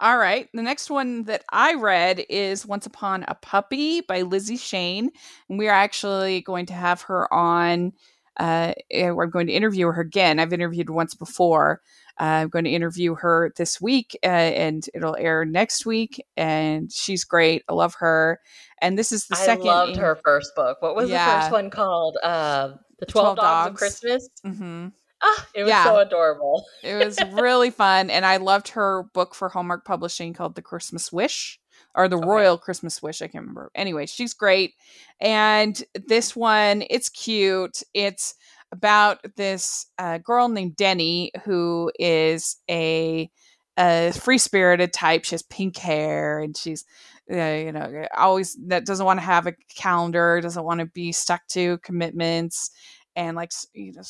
[0.00, 0.48] All right.
[0.52, 5.10] The next one that I read is Once Upon a Puppy by Lizzie Shane.
[5.48, 7.92] And we are actually going to have her on.
[8.38, 10.40] Uh, eh, we're going to interview her again.
[10.40, 11.80] I've interviewed once before.
[12.20, 16.24] Uh, I'm going to interview her this week uh, and it'll air next week.
[16.36, 17.62] And she's great.
[17.68, 18.40] I love her.
[18.80, 19.64] And this is the I second.
[19.66, 20.78] loved her first book.
[20.80, 22.16] What was the first one called?
[22.22, 23.76] Uh, the 12 Twelve, Dogs, of.
[23.76, 24.28] Christmas.
[24.44, 24.88] hmm
[25.54, 25.84] It was Yeah.
[25.84, 26.64] so adorable.
[26.82, 31.10] It was really fun, and I loved her book for Hallmark Publishing called The Christmas
[31.12, 31.58] Wish
[31.94, 32.26] or The Okay.
[32.26, 33.22] Royal Christmas Wish.
[33.22, 33.70] I can't remember.
[33.74, 34.74] Anyway, she's great,
[35.20, 37.82] and this one it's cute.
[37.94, 38.34] It's
[38.72, 43.30] about this uh, girl named Denny who is a,
[43.78, 45.24] a free spirited type.
[45.24, 46.84] She has pink hair, and she's
[47.32, 51.12] uh, you know always that doesn't want to have a calendar, doesn't want to be
[51.12, 52.70] stuck to commitments,
[53.16, 54.02] and like you know.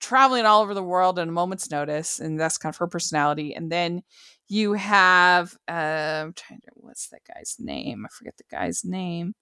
[0.00, 3.54] Traveling all over the world at a moment's notice and that's kind of her personality
[3.54, 4.02] and then
[4.48, 8.06] you have uh, trying to what's that guy's name?
[8.06, 9.34] I forget the guy's name.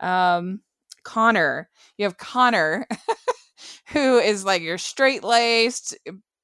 [0.00, 0.60] Um
[1.04, 1.68] connor.
[1.96, 2.86] You have connor
[3.88, 5.96] who is like your straight laced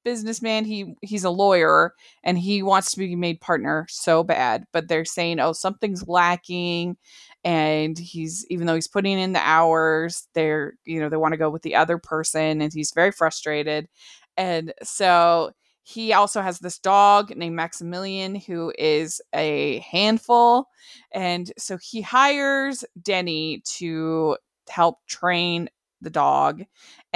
[0.07, 1.93] businessman he he's a lawyer
[2.23, 6.95] and he wants to be made partner so bad but they're saying oh something's lacking
[7.43, 11.37] and he's even though he's putting in the hours they're you know they want to
[11.37, 13.87] go with the other person and he's very frustrated.
[14.35, 15.51] And so
[15.83, 20.67] he also has this dog named Maximilian who is a handful
[21.11, 24.37] and so he hires Denny to
[24.69, 25.69] help train
[26.01, 26.63] the dog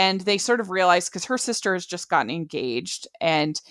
[0.01, 3.61] and they sort of realize because her sister has just gotten engaged and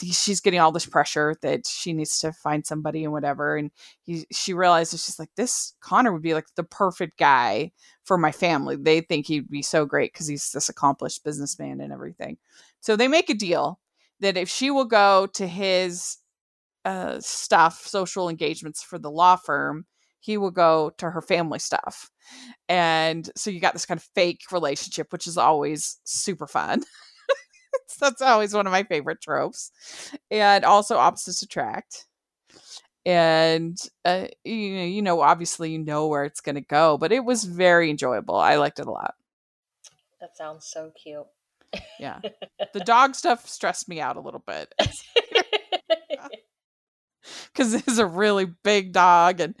[0.00, 3.72] she's getting all this pressure that she needs to find somebody and whatever and
[4.04, 7.72] he, she realizes she's like this connor would be like the perfect guy
[8.04, 8.76] for my family.
[8.76, 12.38] They think he'd be so great because he's this accomplished businessman and everything.
[12.78, 13.80] So they make a deal
[14.20, 16.18] that if she will go to his
[16.84, 19.86] uh, stuff social engagements for the law firm
[20.20, 22.10] he will go to her family stuff.
[22.68, 26.82] And so you got this kind of fake relationship which is always super fun.
[28.00, 29.72] That's always one of my favorite tropes.
[30.30, 32.06] And also opposites attract.
[33.06, 37.24] And uh, you, you know obviously you know where it's going to go but it
[37.24, 38.36] was very enjoyable.
[38.36, 39.14] I liked it a lot.
[40.20, 41.26] That sounds so cute.
[41.98, 42.20] Yeah.
[42.72, 44.72] The dog stuff stressed me out a little bit
[47.52, 49.54] because it's a really big dog and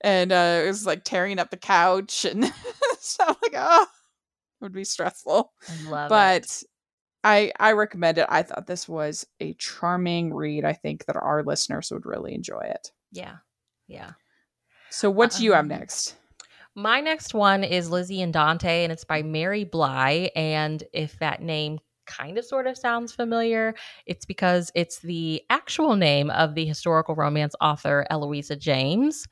[0.00, 2.44] and uh, it was like tearing up the couch and
[2.98, 3.82] stuff like oh
[4.60, 5.52] it would be stressful.
[5.68, 6.62] I love but it.
[7.24, 8.26] i i recommend it.
[8.28, 10.64] I thought this was a charming read.
[10.64, 12.90] I think that our listeners would really enjoy it.
[13.12, 13.36] Yeah.
[13.86, 14.12] Yeah.
[14.90, 16.16] So what do you have Um, next?
[16.74, 20.30] My next one is Lizzie and Dante, and it's by Mary Bly.
[20.36, 23.74] And if that name kind of sort of sounds familiar,
[24.06, 29.26] it's because it's the actual name of the historical romance author Eloisa James.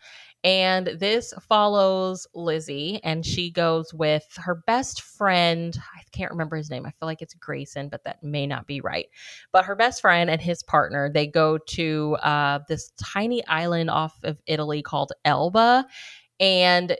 [0.44, 5.74] And this follows Lizzie, and she goes with her best friend.
[5.96, 6.84] I can't remember his name.
[6.84, 9.06] I feel like it's Grayson, but that may not be right.
[9.52, 14.22] But her best friend and his partner, they go to uh, this tiny island off
[14.22, 15.86] of Italy called Elba.
[16.38, 16.94] And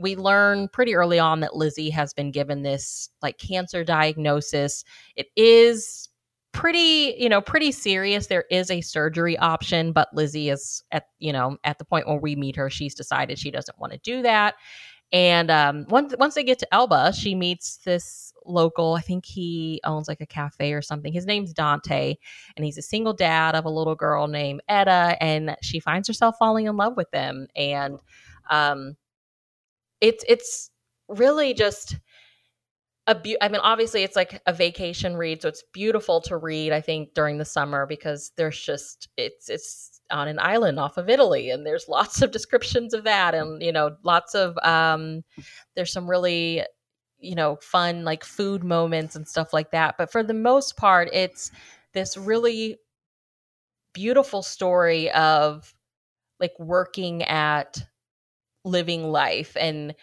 [0.00, 4.84] we learn pretty early on that Lizzie has been given this like cancer diagnosis.
[5.16, 6.08] It is
[6.52, 8.26] pretty, you know, pretty serious.
[8.26, 12.18] There is a surgery option, but Lizzie is at, you know, at the point where
[12.18, 14.54] we meet her, she's decided she doesn't want to do that.
[15.12, 18.94] And um, once once they get to Elba, she meets this local.
[18.94, 21.12] I think he owns like a cafe or something.
[21.12, 22.14] His name's Dante,
[22.56, 26.36] and he's a single dad of a little girl named Etta, and she finds herself
[26.38, 27.48] falling in love with him.
[27.56, 27.98] And
[28.50, 28.96] um,
[30.00, 30.70] it's it's
[31.08, 31.96] really just
[33.06, 36.72] a be- I mean, obviously, it's like a vacation read, so it's beautiful to read.
[36.72, 41.08] I think during the summer because there's just it's it's on an island off of
[41.08, 45.22] Italy, and there's lots of descriptions of that, and you know, lots of um,
[45.74, 46.62] there's some really
[47.18, 49.96] you know fun like food moments and stuff like that.
[49.98, 51.50] But for the most part, it's
[51.92, 52.76] this really
[53.92, 55.74] beautiful story of
[56.38, 57.82] like working at
[58.64, 59.94] living life and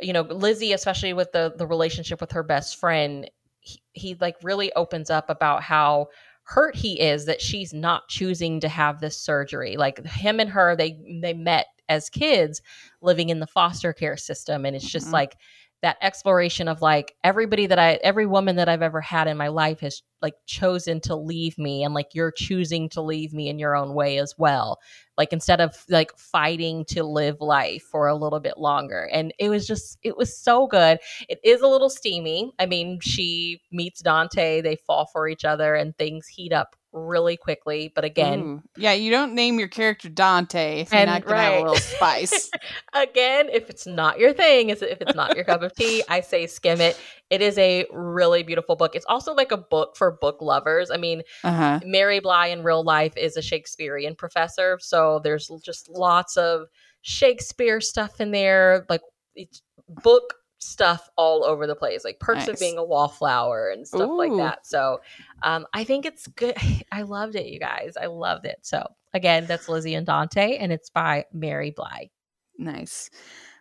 [0.00, 4.36] you know lizzie especially with the the relationship with her best friend he, he like
[4.42, 6.06] really opens up about how
[6.44, 10.74] hurt he is that she's not choosing to have this surgery like him and her
[10.76, 12.60] they they met as kids
[13.00, 15.12] living in the foster care system and it's just Mhm.
[15.12, 15.36] like
[15.82, 19.48] that exploration of like everybody that I every woman that I've ever had in my
[19.48, 23.58] life has like chosen to leave me and like you're choosing to leave me in
[23.58, 24.78] your own way as well.
[25.18, 29.08] Like instead of like fighting to live life for a little bit longer.
[29.12, 30.98] And it was just it was so good.
[31.28, 32.52] It is a little steamy.
[32.58, 37.36] I mean she meets dante they fall for each other and things heat up really
[37.36, 38.62] quickly but again Ooh.
[38.76, 41.62] yeah you don't name your character dante if you're And- not gonna have a right.
[41.62, 42.50] little spice
[42.92, 46.20] again if it's not your thing is if it's not your cup of tea i
[46.20, 50.12] say skim it it is a really beautiful book it's also like a book for
[50.20, 55.20] book lovers i mean uh-huh Mary Bly in real life is a Shakespearean professor, so
[55.24, 56.66] there's just lots of
[57.02, 59.00] Shakespeare stuff in there, like
[59.34, 62.48] it's book stuff all over the place, like Perks Nice.
[62.48, 64.66] of Being a Wallflower and stuff like that.
[64.66, 65.00] So
[65.42, 66.56] um, I think it's good.
[66.92, 67.94] I loved it, you guys.
[68.00, 68.58] I loved it.
[68.62, 72.10] So again, that's Lizzie and Dante, and it's by Mary Bly.
[72.58, 73.10] Nice.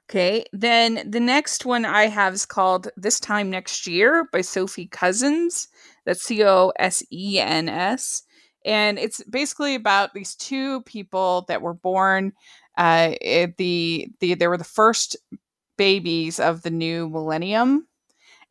[0.09, 4.87] Okay, then the next one I have is called This Time Next Year by Sophie
[4.87, 5.67] Cousens.
[6.05, 8.23] That's C O S E N S.
[8.65, 12.33] And it's basically about these two people that were born
[12.77, 13.11] uh
[13.57, 15.17] the the they were the first
[15.81, 17.87] babies of the new millennium.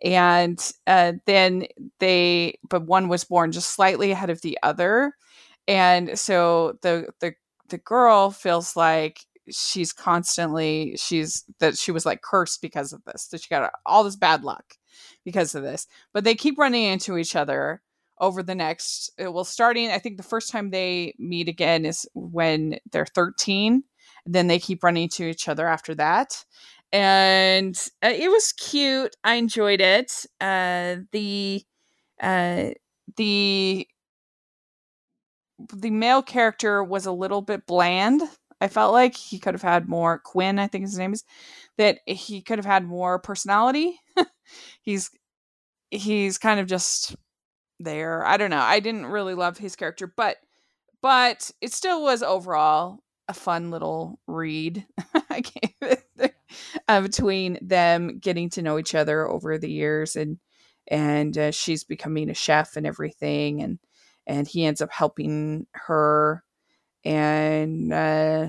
[0.03, 0.59] And
[0.89, 1.67] uh then
[2.01, 5.15] they but one was born just slightly ahead of the other.
[5.69, 7.35] And so the the
[7.69, 13.29] the girl feels like she's constantly she's that she was like cursed because of this
[13.29, 14.75] that she got all this bad luck
[15.25, 17.83] because of this but they keep running into each other
[18.21, 22.07] over the next uh, well starting i think the first time they meet again is
[22.15, 23.83] when they're 13
[24.25, 26.45] and then they keep running to each other after that
[26.93, 31.63] and uh, it was cute i enjoyed it uh the
[32.23, 32.71] uh
[33.17, 33.87] the
[35.75, 38.23] the male character was a little bit bland
[38.63, 41.25] I felt like he could have had more Quinn, I think his name is,
[41.79, 43.99] that he could have had more personality.
[44.83, 45.11] He's
[45.91, 47.17] he's kind of just
[47.81, 48.27] there.
[48.27, 48.61] I don't know.
[48.61, 50.39] I didn't really love his character, but
[51.03, 53.01] but it still was overall
[53.31, 54.87] a fun little read.
[56.89, 60.39] Uh, between them getting to know each other over the years and
[60.89, 63.79] and uh, she's becoming a chef and everything and
[64.27, 66.43] and he ends up helping her
[67.05, 68.49] and uh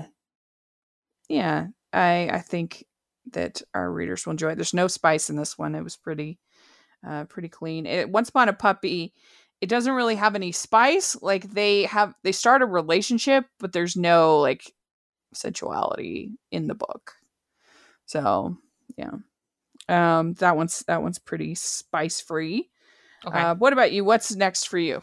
[1.28, 2.84] yeah i i think
[3.30, 4.56] that our readers will enjoy it.
[4.56, 5.74] There's no spice in this one.
[5.74, 6.38] It was pretty
[7.06, 7.86] uh pretty clean.
[7.86, 9.14] It, once upon a puppy
[9.62, 13.96] it doesn't really have any spice like they have they start a relationship but there's
[13.96, 14.74] no like
[15.32, 17.12] sensuality in the book
[18.04, 18.58] so
[18.98, 19.12] yeah
[19.88, 22.68] um that one's that one's pretty spice free
[23.24, 23.38] okay.
[23.38, 25.02] uh what about you what's next for you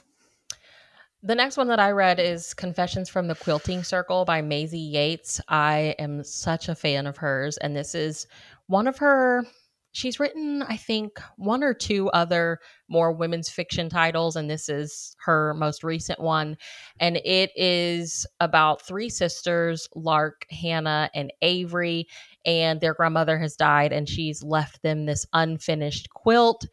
[1.22, 5.41] the next one that I read is Confessions from the Quilting Circle by Maisie Yates.
[5.49, 8.26] I am such a fan of hers, and this is
[8.68, 9.43] one of her.
[9.99, 15.13] She's written, I think, one or two other more women's fiction titles, and this is
[15.25, 16.55] her most recent one.
[17.01, 22.07] And it is about three sisters Lark, Hannah, and Avery,
[22.45, 26.65] and their grandmother has died, and she's left them this unfinished quilt.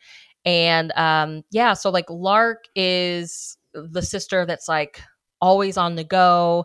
[0.45, 5.03] And um, yeah, so like Lark is the sister that's like
[5.41, 6.65] always on the go.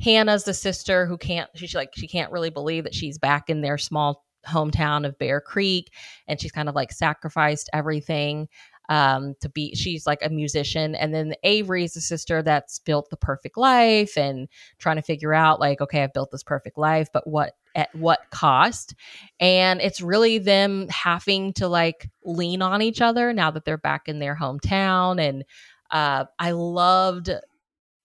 [0.00, 3.60] Hannah's the sister who can't she's like she can't really believe that she's back in
[3.60, 5.92] their small hometown of Bear Creek
[6.26, 8.48] and she's kind of like sacrificed everything
[8.88, 13.08] um, to be she's like a musician and then Avery is the sister that's built
[13.10, 17.08] the perfect life and trying to figure out like okay I've built this perfect life
[17.12, 18.96] but what at what cost
[19.38, 24.08] and it's really them having to like lean on each other now that they're back
[24.08, 25.44] in their hometown and
[25.90, 27.30] uh, I loved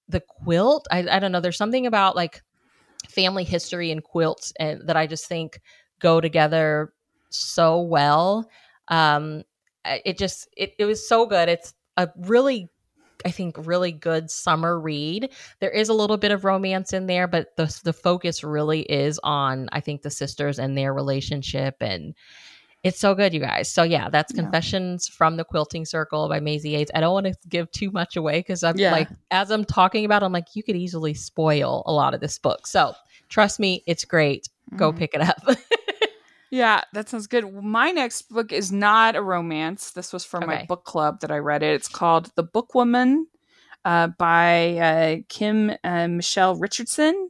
[0.08, 0.88] the quilt.
[0.92, 1.40] I, I don't know.
[1.40, 2.42] There's something about like
[3.08, 5.62] family history and quilts and that I just think
[6.00, 6.94] go together
[7.30, 8.50] so well.
[8.88, 9.44] Um,
[10.04, 11.50] it just it, it was so good.
[11.50, 12.70] It's a really
[13.26, 15.32] I think really good summer read.
[15.60, 19.20] There is a little bit of romance in there, but the the focus really is
[19.24, 22.14] on I think the sisters and their relationship and
[22.84, 23.68] it's so good, you guys.
[23.68, 24.44] So yeah, that's yeah.
[24.44, 26.92] Confessions from the Quilting Circle by Maisie Yates.
[26.94, 28.92] I don't want to give too much away because I'm yeah.
[28.92, 32.38] like, as I'm talking about, I'm like, you could easily spoil a lot of this
[32.38, 32.68] book.
[32.68, 32.94] So
[33.28, 34.50] trust me, it's great.
[34.76, 34.98] Go mm.
[35.00, 35.42] pick it up.
[36.56, 37.54] yeah, that sounds good.
[37.54, 39.92] My next book is not a romance.
[39.92, 40.56] This was from okay.
[40.56, 41.76] my book club that I read it.
[41.76, 43.26] It's called The Bookwoman
[43.84, 47.30] uh, by uh, Kim uh, Michele Richardson.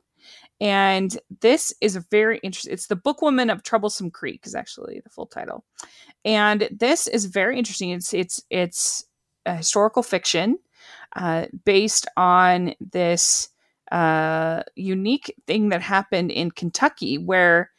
[0.61, 2.73] And this is a very interesting.
[2.73, 5.65] It's the Bookwoman of Troublesome Creek is actually the full title,
[6.23, 7.89] and this is very interesting.
[7.89, 9.05] It's it's it's
[9.45, 10.59] a historical fiction
[11.15, 13.49] uh, based on this
[13.91, 17.71] uh, unique thing that happened in Kentucky, where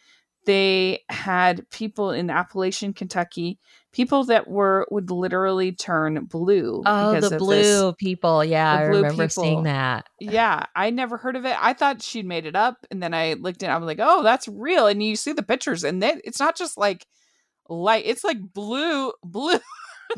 [0.46, 3.58] they had people in Appalachian Kentucky
[3.96, 6.82] people that were would literally turn blue.
[6.84, 8.44] Oh, the blue this, people.
[8.44, 9.28] Yeah, I remember people.
[9.28, 10.06] seeing that.
[10.20, 11.56] Yeah, I never heard of it.
[11.58, 13.70] I thought she'd made it up, and then I looked at.
[13.70, 14.86] it, I was like, oh, that's real.
[14.86, 17.06] And you see the pictures, and then it's not just like
[17.70, 19.58] light; it's like blue, blue.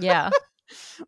[0.00, 0.30] Yeah.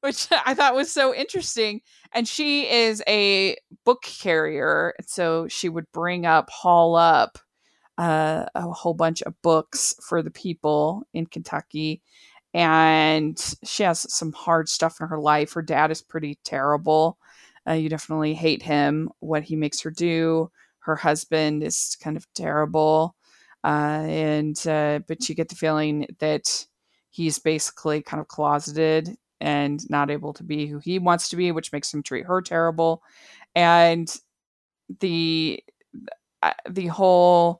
[0.00, 1.82] Which I thought was so interesting.
[2.12, 4.94] And she is a book carrier.
[5.06, 7.36] So she would bring up, haul up
[8.00, 12.02] uh, a whole bunch of books for the people in Kentucky
[12.54, 15.52] and she has some hard stuff in her life.
[15.52, 17.18] Her dad is pretty terrible.
[17.68, 20.50] Uh, you definitely hate him, what he makes her do.
[20.80, 23.14] Her husband is kind of terrible.
[23.62, 26.66] Uh, and, uh, but you get the feeling that
[27.10, 31.52] he's basically kind of closeted and not able to be who he wants to be,
[31.52, 33.02] which makes him treat her terrible.
[33.54, 34.12] And
[35.00, 35.62] the,
[36.42, 37.59] uh, the whole,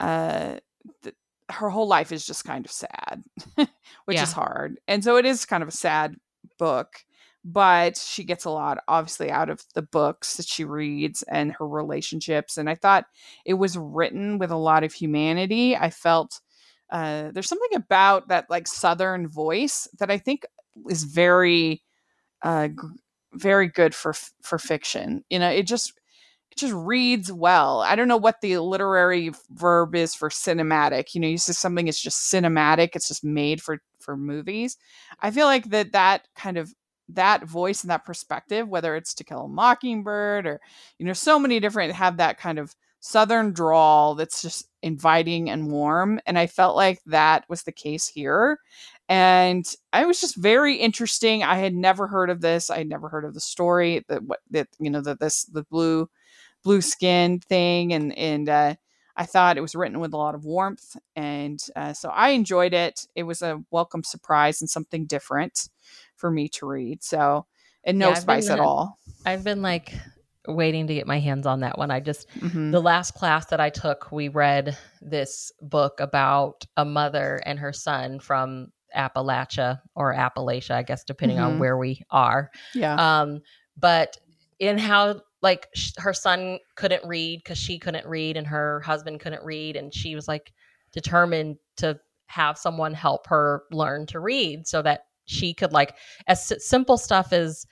[0.00, 0.56] uh,
[1.02, 1.14] the,
[1.50, 3.22] her whole life is just kind of sad,
[3.56, 3.68] which
[4.16, 4.22] yeah.
[4.22, 4.78] is hard.
[4.88, 6.16] And so it is kind of a sad
[6.58, 7.04] book,
[7.44, 11.66] but she gets a lot, obviously, out of the books that she reads and her
[11.66, 12.56] relationships.
[12.56, 13.06] And I thought
[13.44, 15.76] it was written with a lot of humanity.
[15.76, 16.40] I felt
[16.90, 20.44] uh, there's something about that like Southern voice that I think
[20.88, 21.82] is very,
[22.42, 22.74] uh, g-
[23.32, 25.24] very good for for fiction.
[25.30, 25.92] You know, it just
[26.56, 27.80] just reads well.
[27.80, 31.14] I don't know what the literary verb is for cinematic.
[31.14, 34.76] You know, you say something is just cinematic, it's just made for for movies.
[35.20, 36.72] I feel like that that kind of
[37.10, 40.60] that voice and that perspective, whether it's To Kill a Mockingbird or
[40.98, 45.70] you know, so many different have that kind of southern drawl that's just inviting and
[45.70, 46.20] warm.
[46.26, 48.58] And I felt like that was the case here.
[49.08, 51.44] And I was just very interesting.
[51.44, 52.70] I had never heard of this.
[52.70, 55.62] I had never heard of the story that what that you know that this the
[55.64, 56.08] blue
[56.66, 58.74] blue skin thing and and uh,
[59.16, 62.74] I thought it was written with a lot of warmth, and uh, so I enjoyed
[62.74, 63.06] it.
[63.14, 65.68] It was a welcome surprise and something different
[66.16, 67.04] for me to read.
[67.04, 67.46] So,
[67.84, 68.98] and no Yeah, spice been, at all.
[69.24, 69.94] I've been like
[70.48, 71.92] waiting to get my hands on that one.
[71.92, 72.72] I just Mhm.
[72.72, 77.72] the last class that I took, we read this book about a mother and her
[77.72, 81.58] son from Appalachia or Appalachia, I guess, depending on Mhm.
[81.60, 82.50] where we are.
[82.74, 82.96] Yeah.
[82.98, 83.40] Um,
[83.76, 84.16] but
[84.58, 89.20] in how like sh- her son couldn't read because she couldn't read and her husband
[89.20, 90.52] couldn't read, and she was like
[90.92, 95.94] determined to have someone help her learn to read so that she could like
[96.26, 97.64] as s- simple stuff as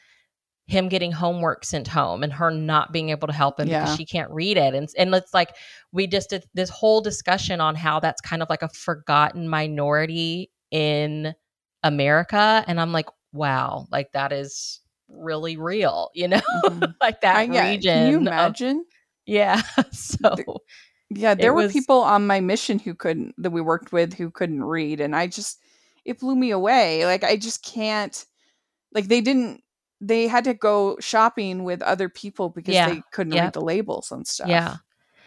[0.67, 3.83] him getting homework sent home and her not being able to help him Yeah.
[3.83, 5.51] because she can't read it and and it's like
[5.93, 10.51] we just did this whole discussion on how that's kind of like a forgotten minority
[10.71, 11.35] in
[11.83, 14.81] America and I'm like wow like that is
[15.17, 16.95] really real you know Mhm.
[17.01, 18.85] like that I- yeah, region Can you of- imagine?
[19.27, 19.63] yeah
[19.93, 20.35] so
[21.11, 24.31] Yeah, there were was- people on my mission who couldn't that we worked with who
[24.31, 25.61] couldn't read, and I just
[26.05, 27.07] it blew me away.
[27.07, 28.25] Like I just can't.
[28.93, 29.63] Like they didn't.
[30.01, 34.11] They had to go shopping with other people because Yeah, they couldn't read the labels
[34.11, 34.49] and stuff.
[34.49, 34.77] yeah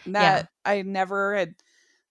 [0.07, 1.55] that I never had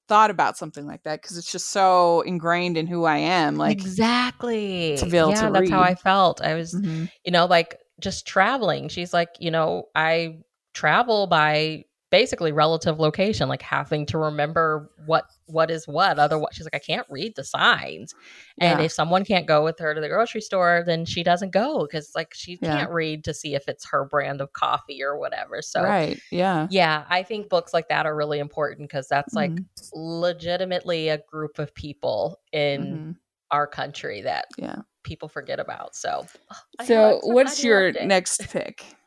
[0.09, 3.57] thought about something like that because it's just so ingrained in who I am.
[3.57, 5.81] Like, exactly to be able yeah to that's how.
[5.83, 7.11] I felt I was Mhm.
[7.25, 8.89] you know, like just traveling.
[8.89, 10.39] She's like, you know, I
[10.75, 11.85] travel by
[12.17, 16.19] basically relative location, like having to remember what what is what.
[16.19, 18.15] Otherwise, she's like, I can't read the signs.
[18.59, 18.87] And Yeah.
[18.87, 22.13] if someone can't go with her to the grocery store, then she doesn't go because
[22.15, 22.79] like she Yeah.
[22.79, 25.61] can't read to see if it's her brand of coffee or whatever.
[25.61, 29.51] So right, yeah, yeah, I think books like that are really important because that's like
[29.53, 29.67] Mhm.
[29.93, 32.81] legitimately a group of people in
[33.15, 33.17] Mhm.
[33.51, 34.77] our country that yeah.
[35.05, 35.95] people forget about.
[35.95, 36.25] So,
[36.85, 38.85] So, what's your next pick?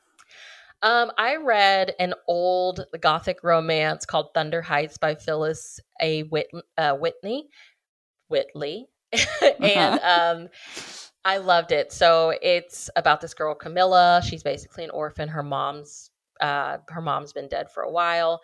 [0.82, 6.24] Um, I read an old gothic romance called Thunder Heights by Phyllis A.
[6.24, 7.50] Whit- uh, Whitney,
[8.30, 8.88] Whitley,
[9.62, 10.50] and um,
[11.26, 11.92] I loved it.
[11.92, 14.22] So it's about this girl Camilla.
[14.26, 15.28] She's basically an orphan.
[15.30, 18.40] Her mom's uh, her mom's been dead for a while,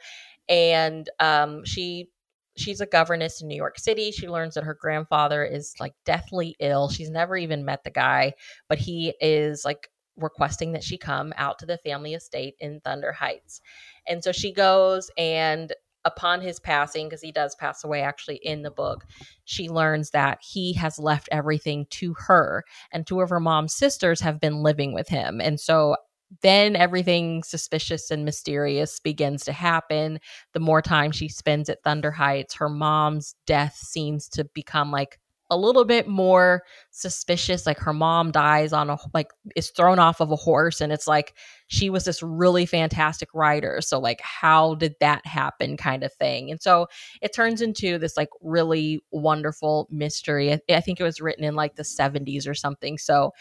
[0.50, 2.10] and um, she
[2.58, 4.12] she's a governess in New York City.
[4.12, 6.90] She learns that her grandfather is like deathly ill.
[6.90, 8.34] She's never even met the guy,
[8.68, 13.12] but he is like requesting that she come out to the family estate in Thunder
[13.12, 13.62] Heights.
[14.08, 15.74] And so she goes and
[16.06, 19.06] upon his passing because he does pass away actually in the book,
[19.44, 24.22] she learns that he has left everything to her and two of her mom's sisters
[24.22, 25.42] have been living with him.
[25.42, 25.96] And so
[26.42, 30.20] then everything suspicious and mysterious begins to happen.
[30.54, 35.20] The more time she spends at Thunder Heights, her mom's death seems to become like
[35.52, 40.20] a little bit more suspicious like her mom dies on a like is thrown off
[40.20, 41.36] of a horse and it's like
[41.68, 46.50] she was this really fantastic rider so like how did that happen kind of thing
[46.50, 46.88] and so
[47.22, 51.54] it turns into this like really wonderful mystery i, I think it was written in
[51.56, 53.32] like the 70s or something so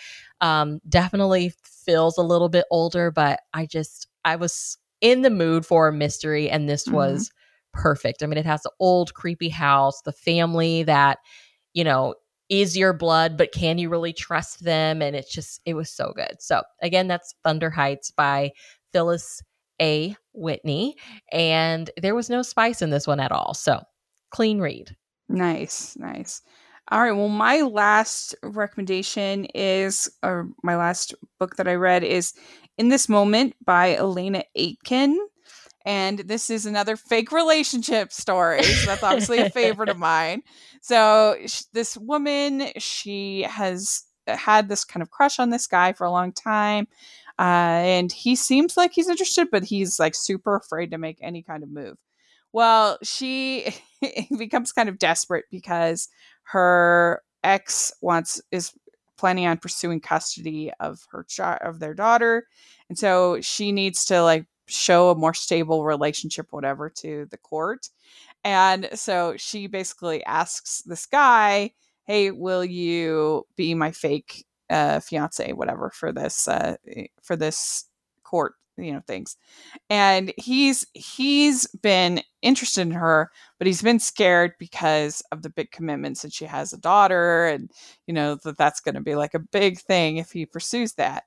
[0.40, 5.64] um definitely feels a little bit older but i just i was in the mood
[5.66, 6.92] for a mystery and this Mhm.
[6.92, 7.30] was
[7.72, 11.18] perfect i mean it has the old creepy house the family that
[11.74, 12.14] you know
[12.48, 16.12] is your blood but can you really trust them and it's just it was so
[16.14, 18.50] good so again that's thunder heights by
[18.92, 19.42] phyllis
[19.80, 20.94] a whitney
[21.32, 23.80] and there was no spice in this one at all so
[24.30, 24.94] clean read
[25.28, 26.42] Nice, nice.
[26.90, 27.12] All right.
[27.12, 32.34] Well, my last recommendation is, or my last book that I read is
[32.76, 35.18] In This Moment by Elena Aitken.
[35.84, 38.62] And this is another fake relationship story.
[38.62, 40.42] So that's obviously a favorite of mine.
[40.80, 46.04] So sh- this woman, she has had this kind of crush on this guy for
[46.04, 46.88] a long time.
[47.38, 51.42] Uh, and he seems like he's interested, but he's like super afraid to make any
[51.42, 51.96] kind of move.
[52.52, 53.74] Well, she
[54.38, 56.08] becomes kind of desperate because
[56.44, 58.72] her ex wants is
[59.18, 62.46] planning on pursuing custody of her child of their daughter,
[62.88, 67.88] and so she needs to like show a more stable relationship, whatever, to the court.
[68.44, 71.72] And so she basically asks this guy,
[72.04, 76.76] "Hey, will you be my fake uh, fiance, whatever, for this uh,
[77.22, 77.86] for this
[78.24, 79.36] court, you know, things?"
[79.90, 85.70] And he's he's been interested in her, but he's been scared because of the big
[85.70, 87.70] commitments that she has a daughter, and
[88.06, 91.24] you know that that's going to be like a big thing if he pursues that.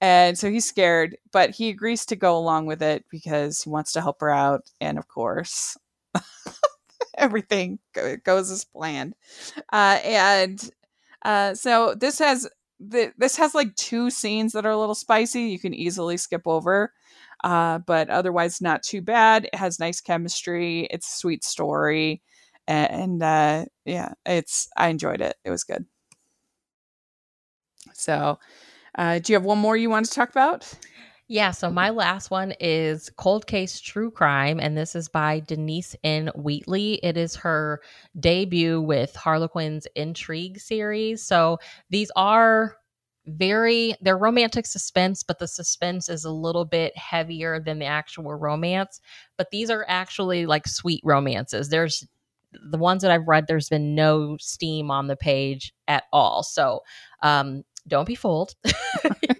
[0.00, 3.92] And so he's scared, but he agrees to go along with it because he wants
[3.92, 4.70] to help her out.
[4.80, 5.76] And of course,
[7.18, 7.78] everything
[8.24, 9.14] goes as planned.
[9.72, 10.70] Uh, and
[11.24, 12.48] uh, so this has
[12.80, 15.42] the, this has like two scenes that are a little spicy.
[15.44, 16.92] You can easily skip over.
[17.44, 19.46] uh, but otherwise not too bad.
[19.46, 20.86] It has nice chemistry.
[20.90, 22.22] It's a sweet story,
[22.68, 25.36] and uh, yeah, it's I enjoyed it.
[25.44, 25.86] It was good.
[27.92, 28.38] So,
[28.96, 30.72] uh, do you have one more you want to talk about?
[31.28, 35.96] Yeah, so my last one is Cold Case True Crime, and this is by Denise
[36.04, 36.30] N.
[36.36, 37.00] Wheatley.
[37.02, 37.80] It is her
[38.18, 41.24] debut with Harlequin's Intrigue series.
[41.24, 41.58] So
[41.90, 42.76] these are
[43.26, 48.32] very they're romantic suspense but the suspense is a little bit heavier than the actual
[48.34, 49.00] romance
[49.36, 52.06] but these are actually like sweet romances there's
[52.70, 56.80] the ones that i've read there's been no steam on the page at all so
[57.22, 58.54] um don't be fooled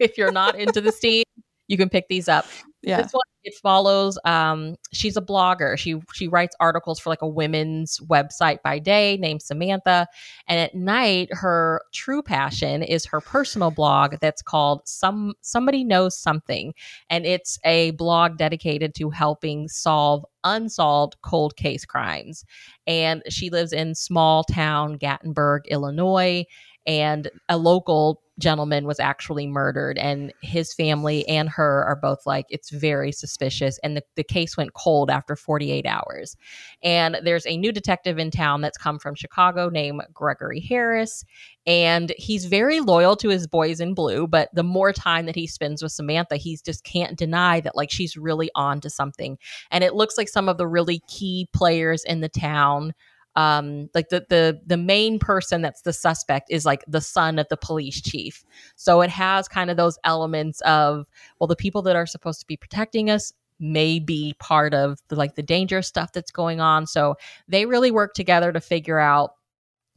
[0.00, 1.24] if you're not into the steam
[1.68, 2.46] you can pick these up.
[2.82, 3.02] Yeah.
[3.02, 5.76] This one it follows um she's a blogger.
[5.76, 10.06] She she writes articles for like a women's website by day named Samantha
[10.46, 16.16] and at night her true passion is her personal blog that's called some somebody knows
[16.16, 16.74] something
[17.10, 22.44] and it's a blog dedicated to helping solve unsolved cold case crimes.
[22.86, 26.44] And she lives in small town Gatlinburg, Illinois
[26.86, 32.44] and a local gentleman was actually murdered and his family and her are both like
[32.50, 36.36] it's very suspicious and the, the case went cold after 48 hours.
[36.82, 41.24] And there's a new detective in town that's come from chicago named gregory harris
[41.66, 45.46] and he's very loyal to his boys in blue but the more time that he
[45.46, 49.38] spends with samantha he just can't deny that like she's really on to something.
[49.70, 52.92] And it looks like some of the really key players in the town
[53.36, 57.46] um like the the the main person that's the suspect is like the son of
[57.48, 58.44] the police chief.
[58.76, 61.06] So it has kind of those elements of
[61.38, 65.16] well the people that are supposed to be protecting us may be part of the
[65.16, 66.86] like the dangerous stuff that's going on.
[66.86, 67.16] So
[67.48, 69.32] they really work together to figure out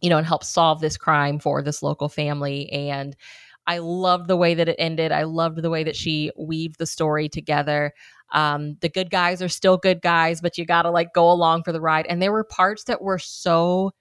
[0.02, 2.72] you know and help solve this crime for this local family.
[2.72, 3.16] And
[3.70, 5.11] I loved the way that it ended.
[5.11, 7.93] I loved the way that she weaved the story together.
[8.32, 11.63] Um, the good guys are still good guys, but you got to like go along
[11.63, 12.07] for the ride.
[12.07, 13.91] And there were parts that were so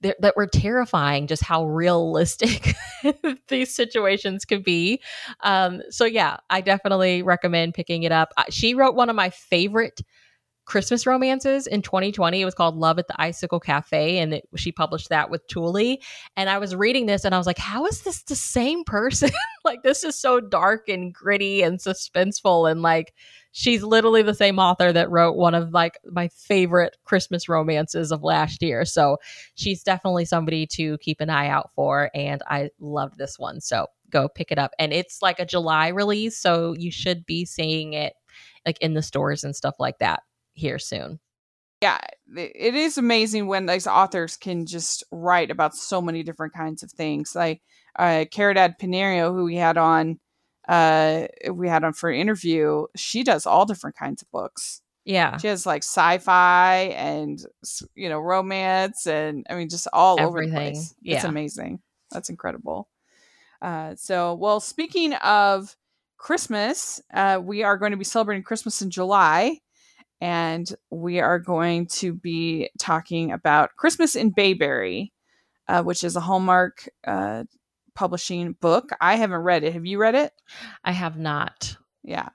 [0.00, 2.74] that were terrifying just how realistic
[3.48, 5.00] these situations could be
[5.40, 10.00] um, so yeah i definitely recommend picking it up she wrote one of my favorite
[10.68, 12.42] Christmas romances in 2020.
[12.42, 15.96] It was called Love at the Icicle Cafe, and it, she published that with Tule.
[16.36, 19.30] And I was reading this, and I was like, "How is this the same person?
[19.64, 23.14] like, this is so dark and gritty and suspenseful, and like."
[23.50, 28.22] She's literally the same author that wrote one of like my favorite Christmas romances of
[28.22, 28.84] last year.
[28.84, 29.16] So
[29.56, 32.10] she's definitely somebody to keep an eye out for.
[32.14, 33.60] And I loved this one.
[33.60, 34.72] So go pick it up.
[34.78, 36.38] And it's like a July release.
[36.38, 38.12] So you should be seeing it
[38.64, 40.22] like in the stores and stuff like that
[40.58, 41.20] here soon.
[41.80, 41.98] Yeah,
[42.36, 46.90] it is amazing when these authors can just write about so many different kinds of
[46.90, 47.36] things.
[47.36, 47.62] Like
[47.96, 50.18] uh, Caridad Piñeiro, who we had on,
[50.68, 52.86] uh, we had on for an interview.
[52.96, 54.82] She does all different kinds of books.
[55.04, 57.42] Yeah, she has like sci-fi and
[57.94, 60.50] you know romance and I mean just all Everything.
[60.50, 60.94] over the place.
[61.00, 61.16] Yeah.
[61.16, 61.80] It's amazing.
[62.10, 62.88] That's incredible.
[63.62, 65.74] Uh, so, well, speaking of
[66.16, 69.60] Christmas, uh, we are going to be celebrating Christmas in July
[70.20, 75.12] and we are going to be talking about Christmas in Bayberry,
[75.68, 77.44] uh, which is a Hallmark uh,
[77.94, 78.90] publishing book.
[79.00, 79.72] I haven't read it.
[79.72, 80.32] Have you read it?
[80.84, 81.76] I have not.
[82.02, 82.28] Yeah.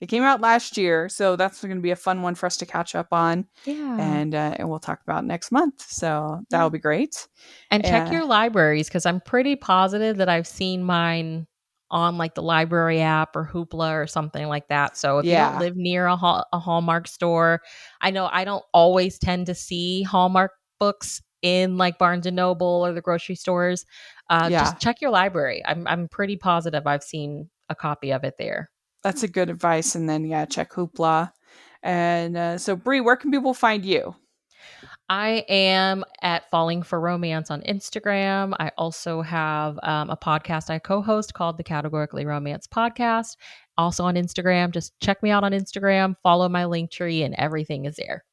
[0.00, 2.56] It came out last year, so that's going to be a fun one for us
[2.58, 3.46] to catch up on.
[3.64, 3.98] Yeah.
[3.98, 5.84] And uh, and we'll talk about next month.
[5.88, 7.26] So that'll be great.
[7.70, 11.48] And check your libraries because I'm pretty positive that I've seen mine
[11.90, 14.96] on like the library app or Hoopla or something like that.
[14.96, 15.46] So if yeah.
[15.46, 17.62] you don't live near a, Hall- a Hallmark store,
[18.00, 22.84] I know I don't always tend to see Hallmark books in like Barnes and Noble
[22.84, 23.84] or the grocery stores.
[24.28, 24.64] Uh, yeah.
[24.64, 25.62] Just check your library.
[25.66, 28.70] I'm I'm pretty positive I've seen a copy of it there.
[29.02, 29.94] That's a good advice.
[29.94, 31.32] And then yeah, check Hoopla.
[31.82, 34.14] And uh, so Brie, where can people find you?
[35.08, 38.54] I am at Falling for Romance on Instagram.
[38.60, 43.36] I also have um, a podcast I co host called the Categorically Romance Podcast.
[43.78, 44.70] Also on Instagram.
[44.70, 48.24] Just check me out on Instagram, follow my link tree, and everything is there.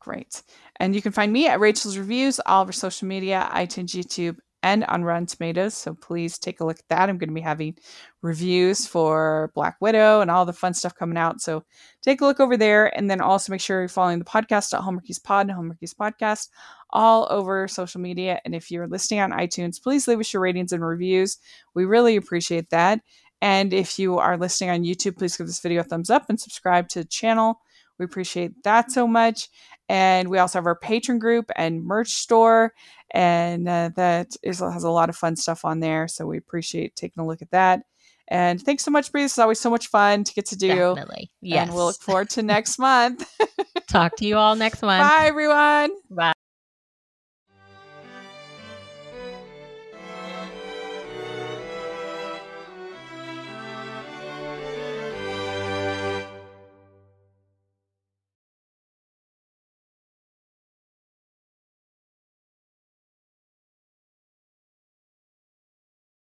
[0.00, 0.42] Great.
[0.76, 4.84] And you can find me at Rachel's Reviews, all over social media, iTunes, YouTube, and
[4.84, 5.74] on Rotten Tomatoes.
[5.74, 7.08] So please take a look at that.
[7.08, 7.76] I'm going to be having
[8.22, 11.40] reviews for Black Widow and all the fun stuff coming out.
[11.40, 11.64] So
[12.02, 12.96] take a look over there.
[12.96, 16.48] And then also make sure you're following the podcast at Hallmarkies Pod and Hallmarkies Podcast
[16.90, 18.40] all over social media.
[18.44, 21.38] And if you're listening on iTunes, please leave us your ratings and reviews.
[21.74, 23.00] We really appreciate that.
[23.40, 26.40] And if you are listening on YouTube, please give this video a thumbs up and
[26.40, 27.60] subscribe to the channel.
[27.98, 29.48] We appreciate that so much.
[29.88, 32.74] And we also have our patron group and merch store
[33.10, 36.08] and uh, that is, has a lot of fun stuff on there.
[36.08, 37.82] So we appreciate taking a look at that.
[38.30, 39.22] And thanks so much, Bree.
[39.22, 40.68] This is always so much fun to get to do.
[40.68, 41.30] Definitely.
[41.40, 41.66] Yes.
[41.66, 43.26] And we'll look forward to next month.
[43.88, 45.08] Talk to you all next month.
[45.08, 45.90] Bye, everyone.
[46.10, 46.32] Bye.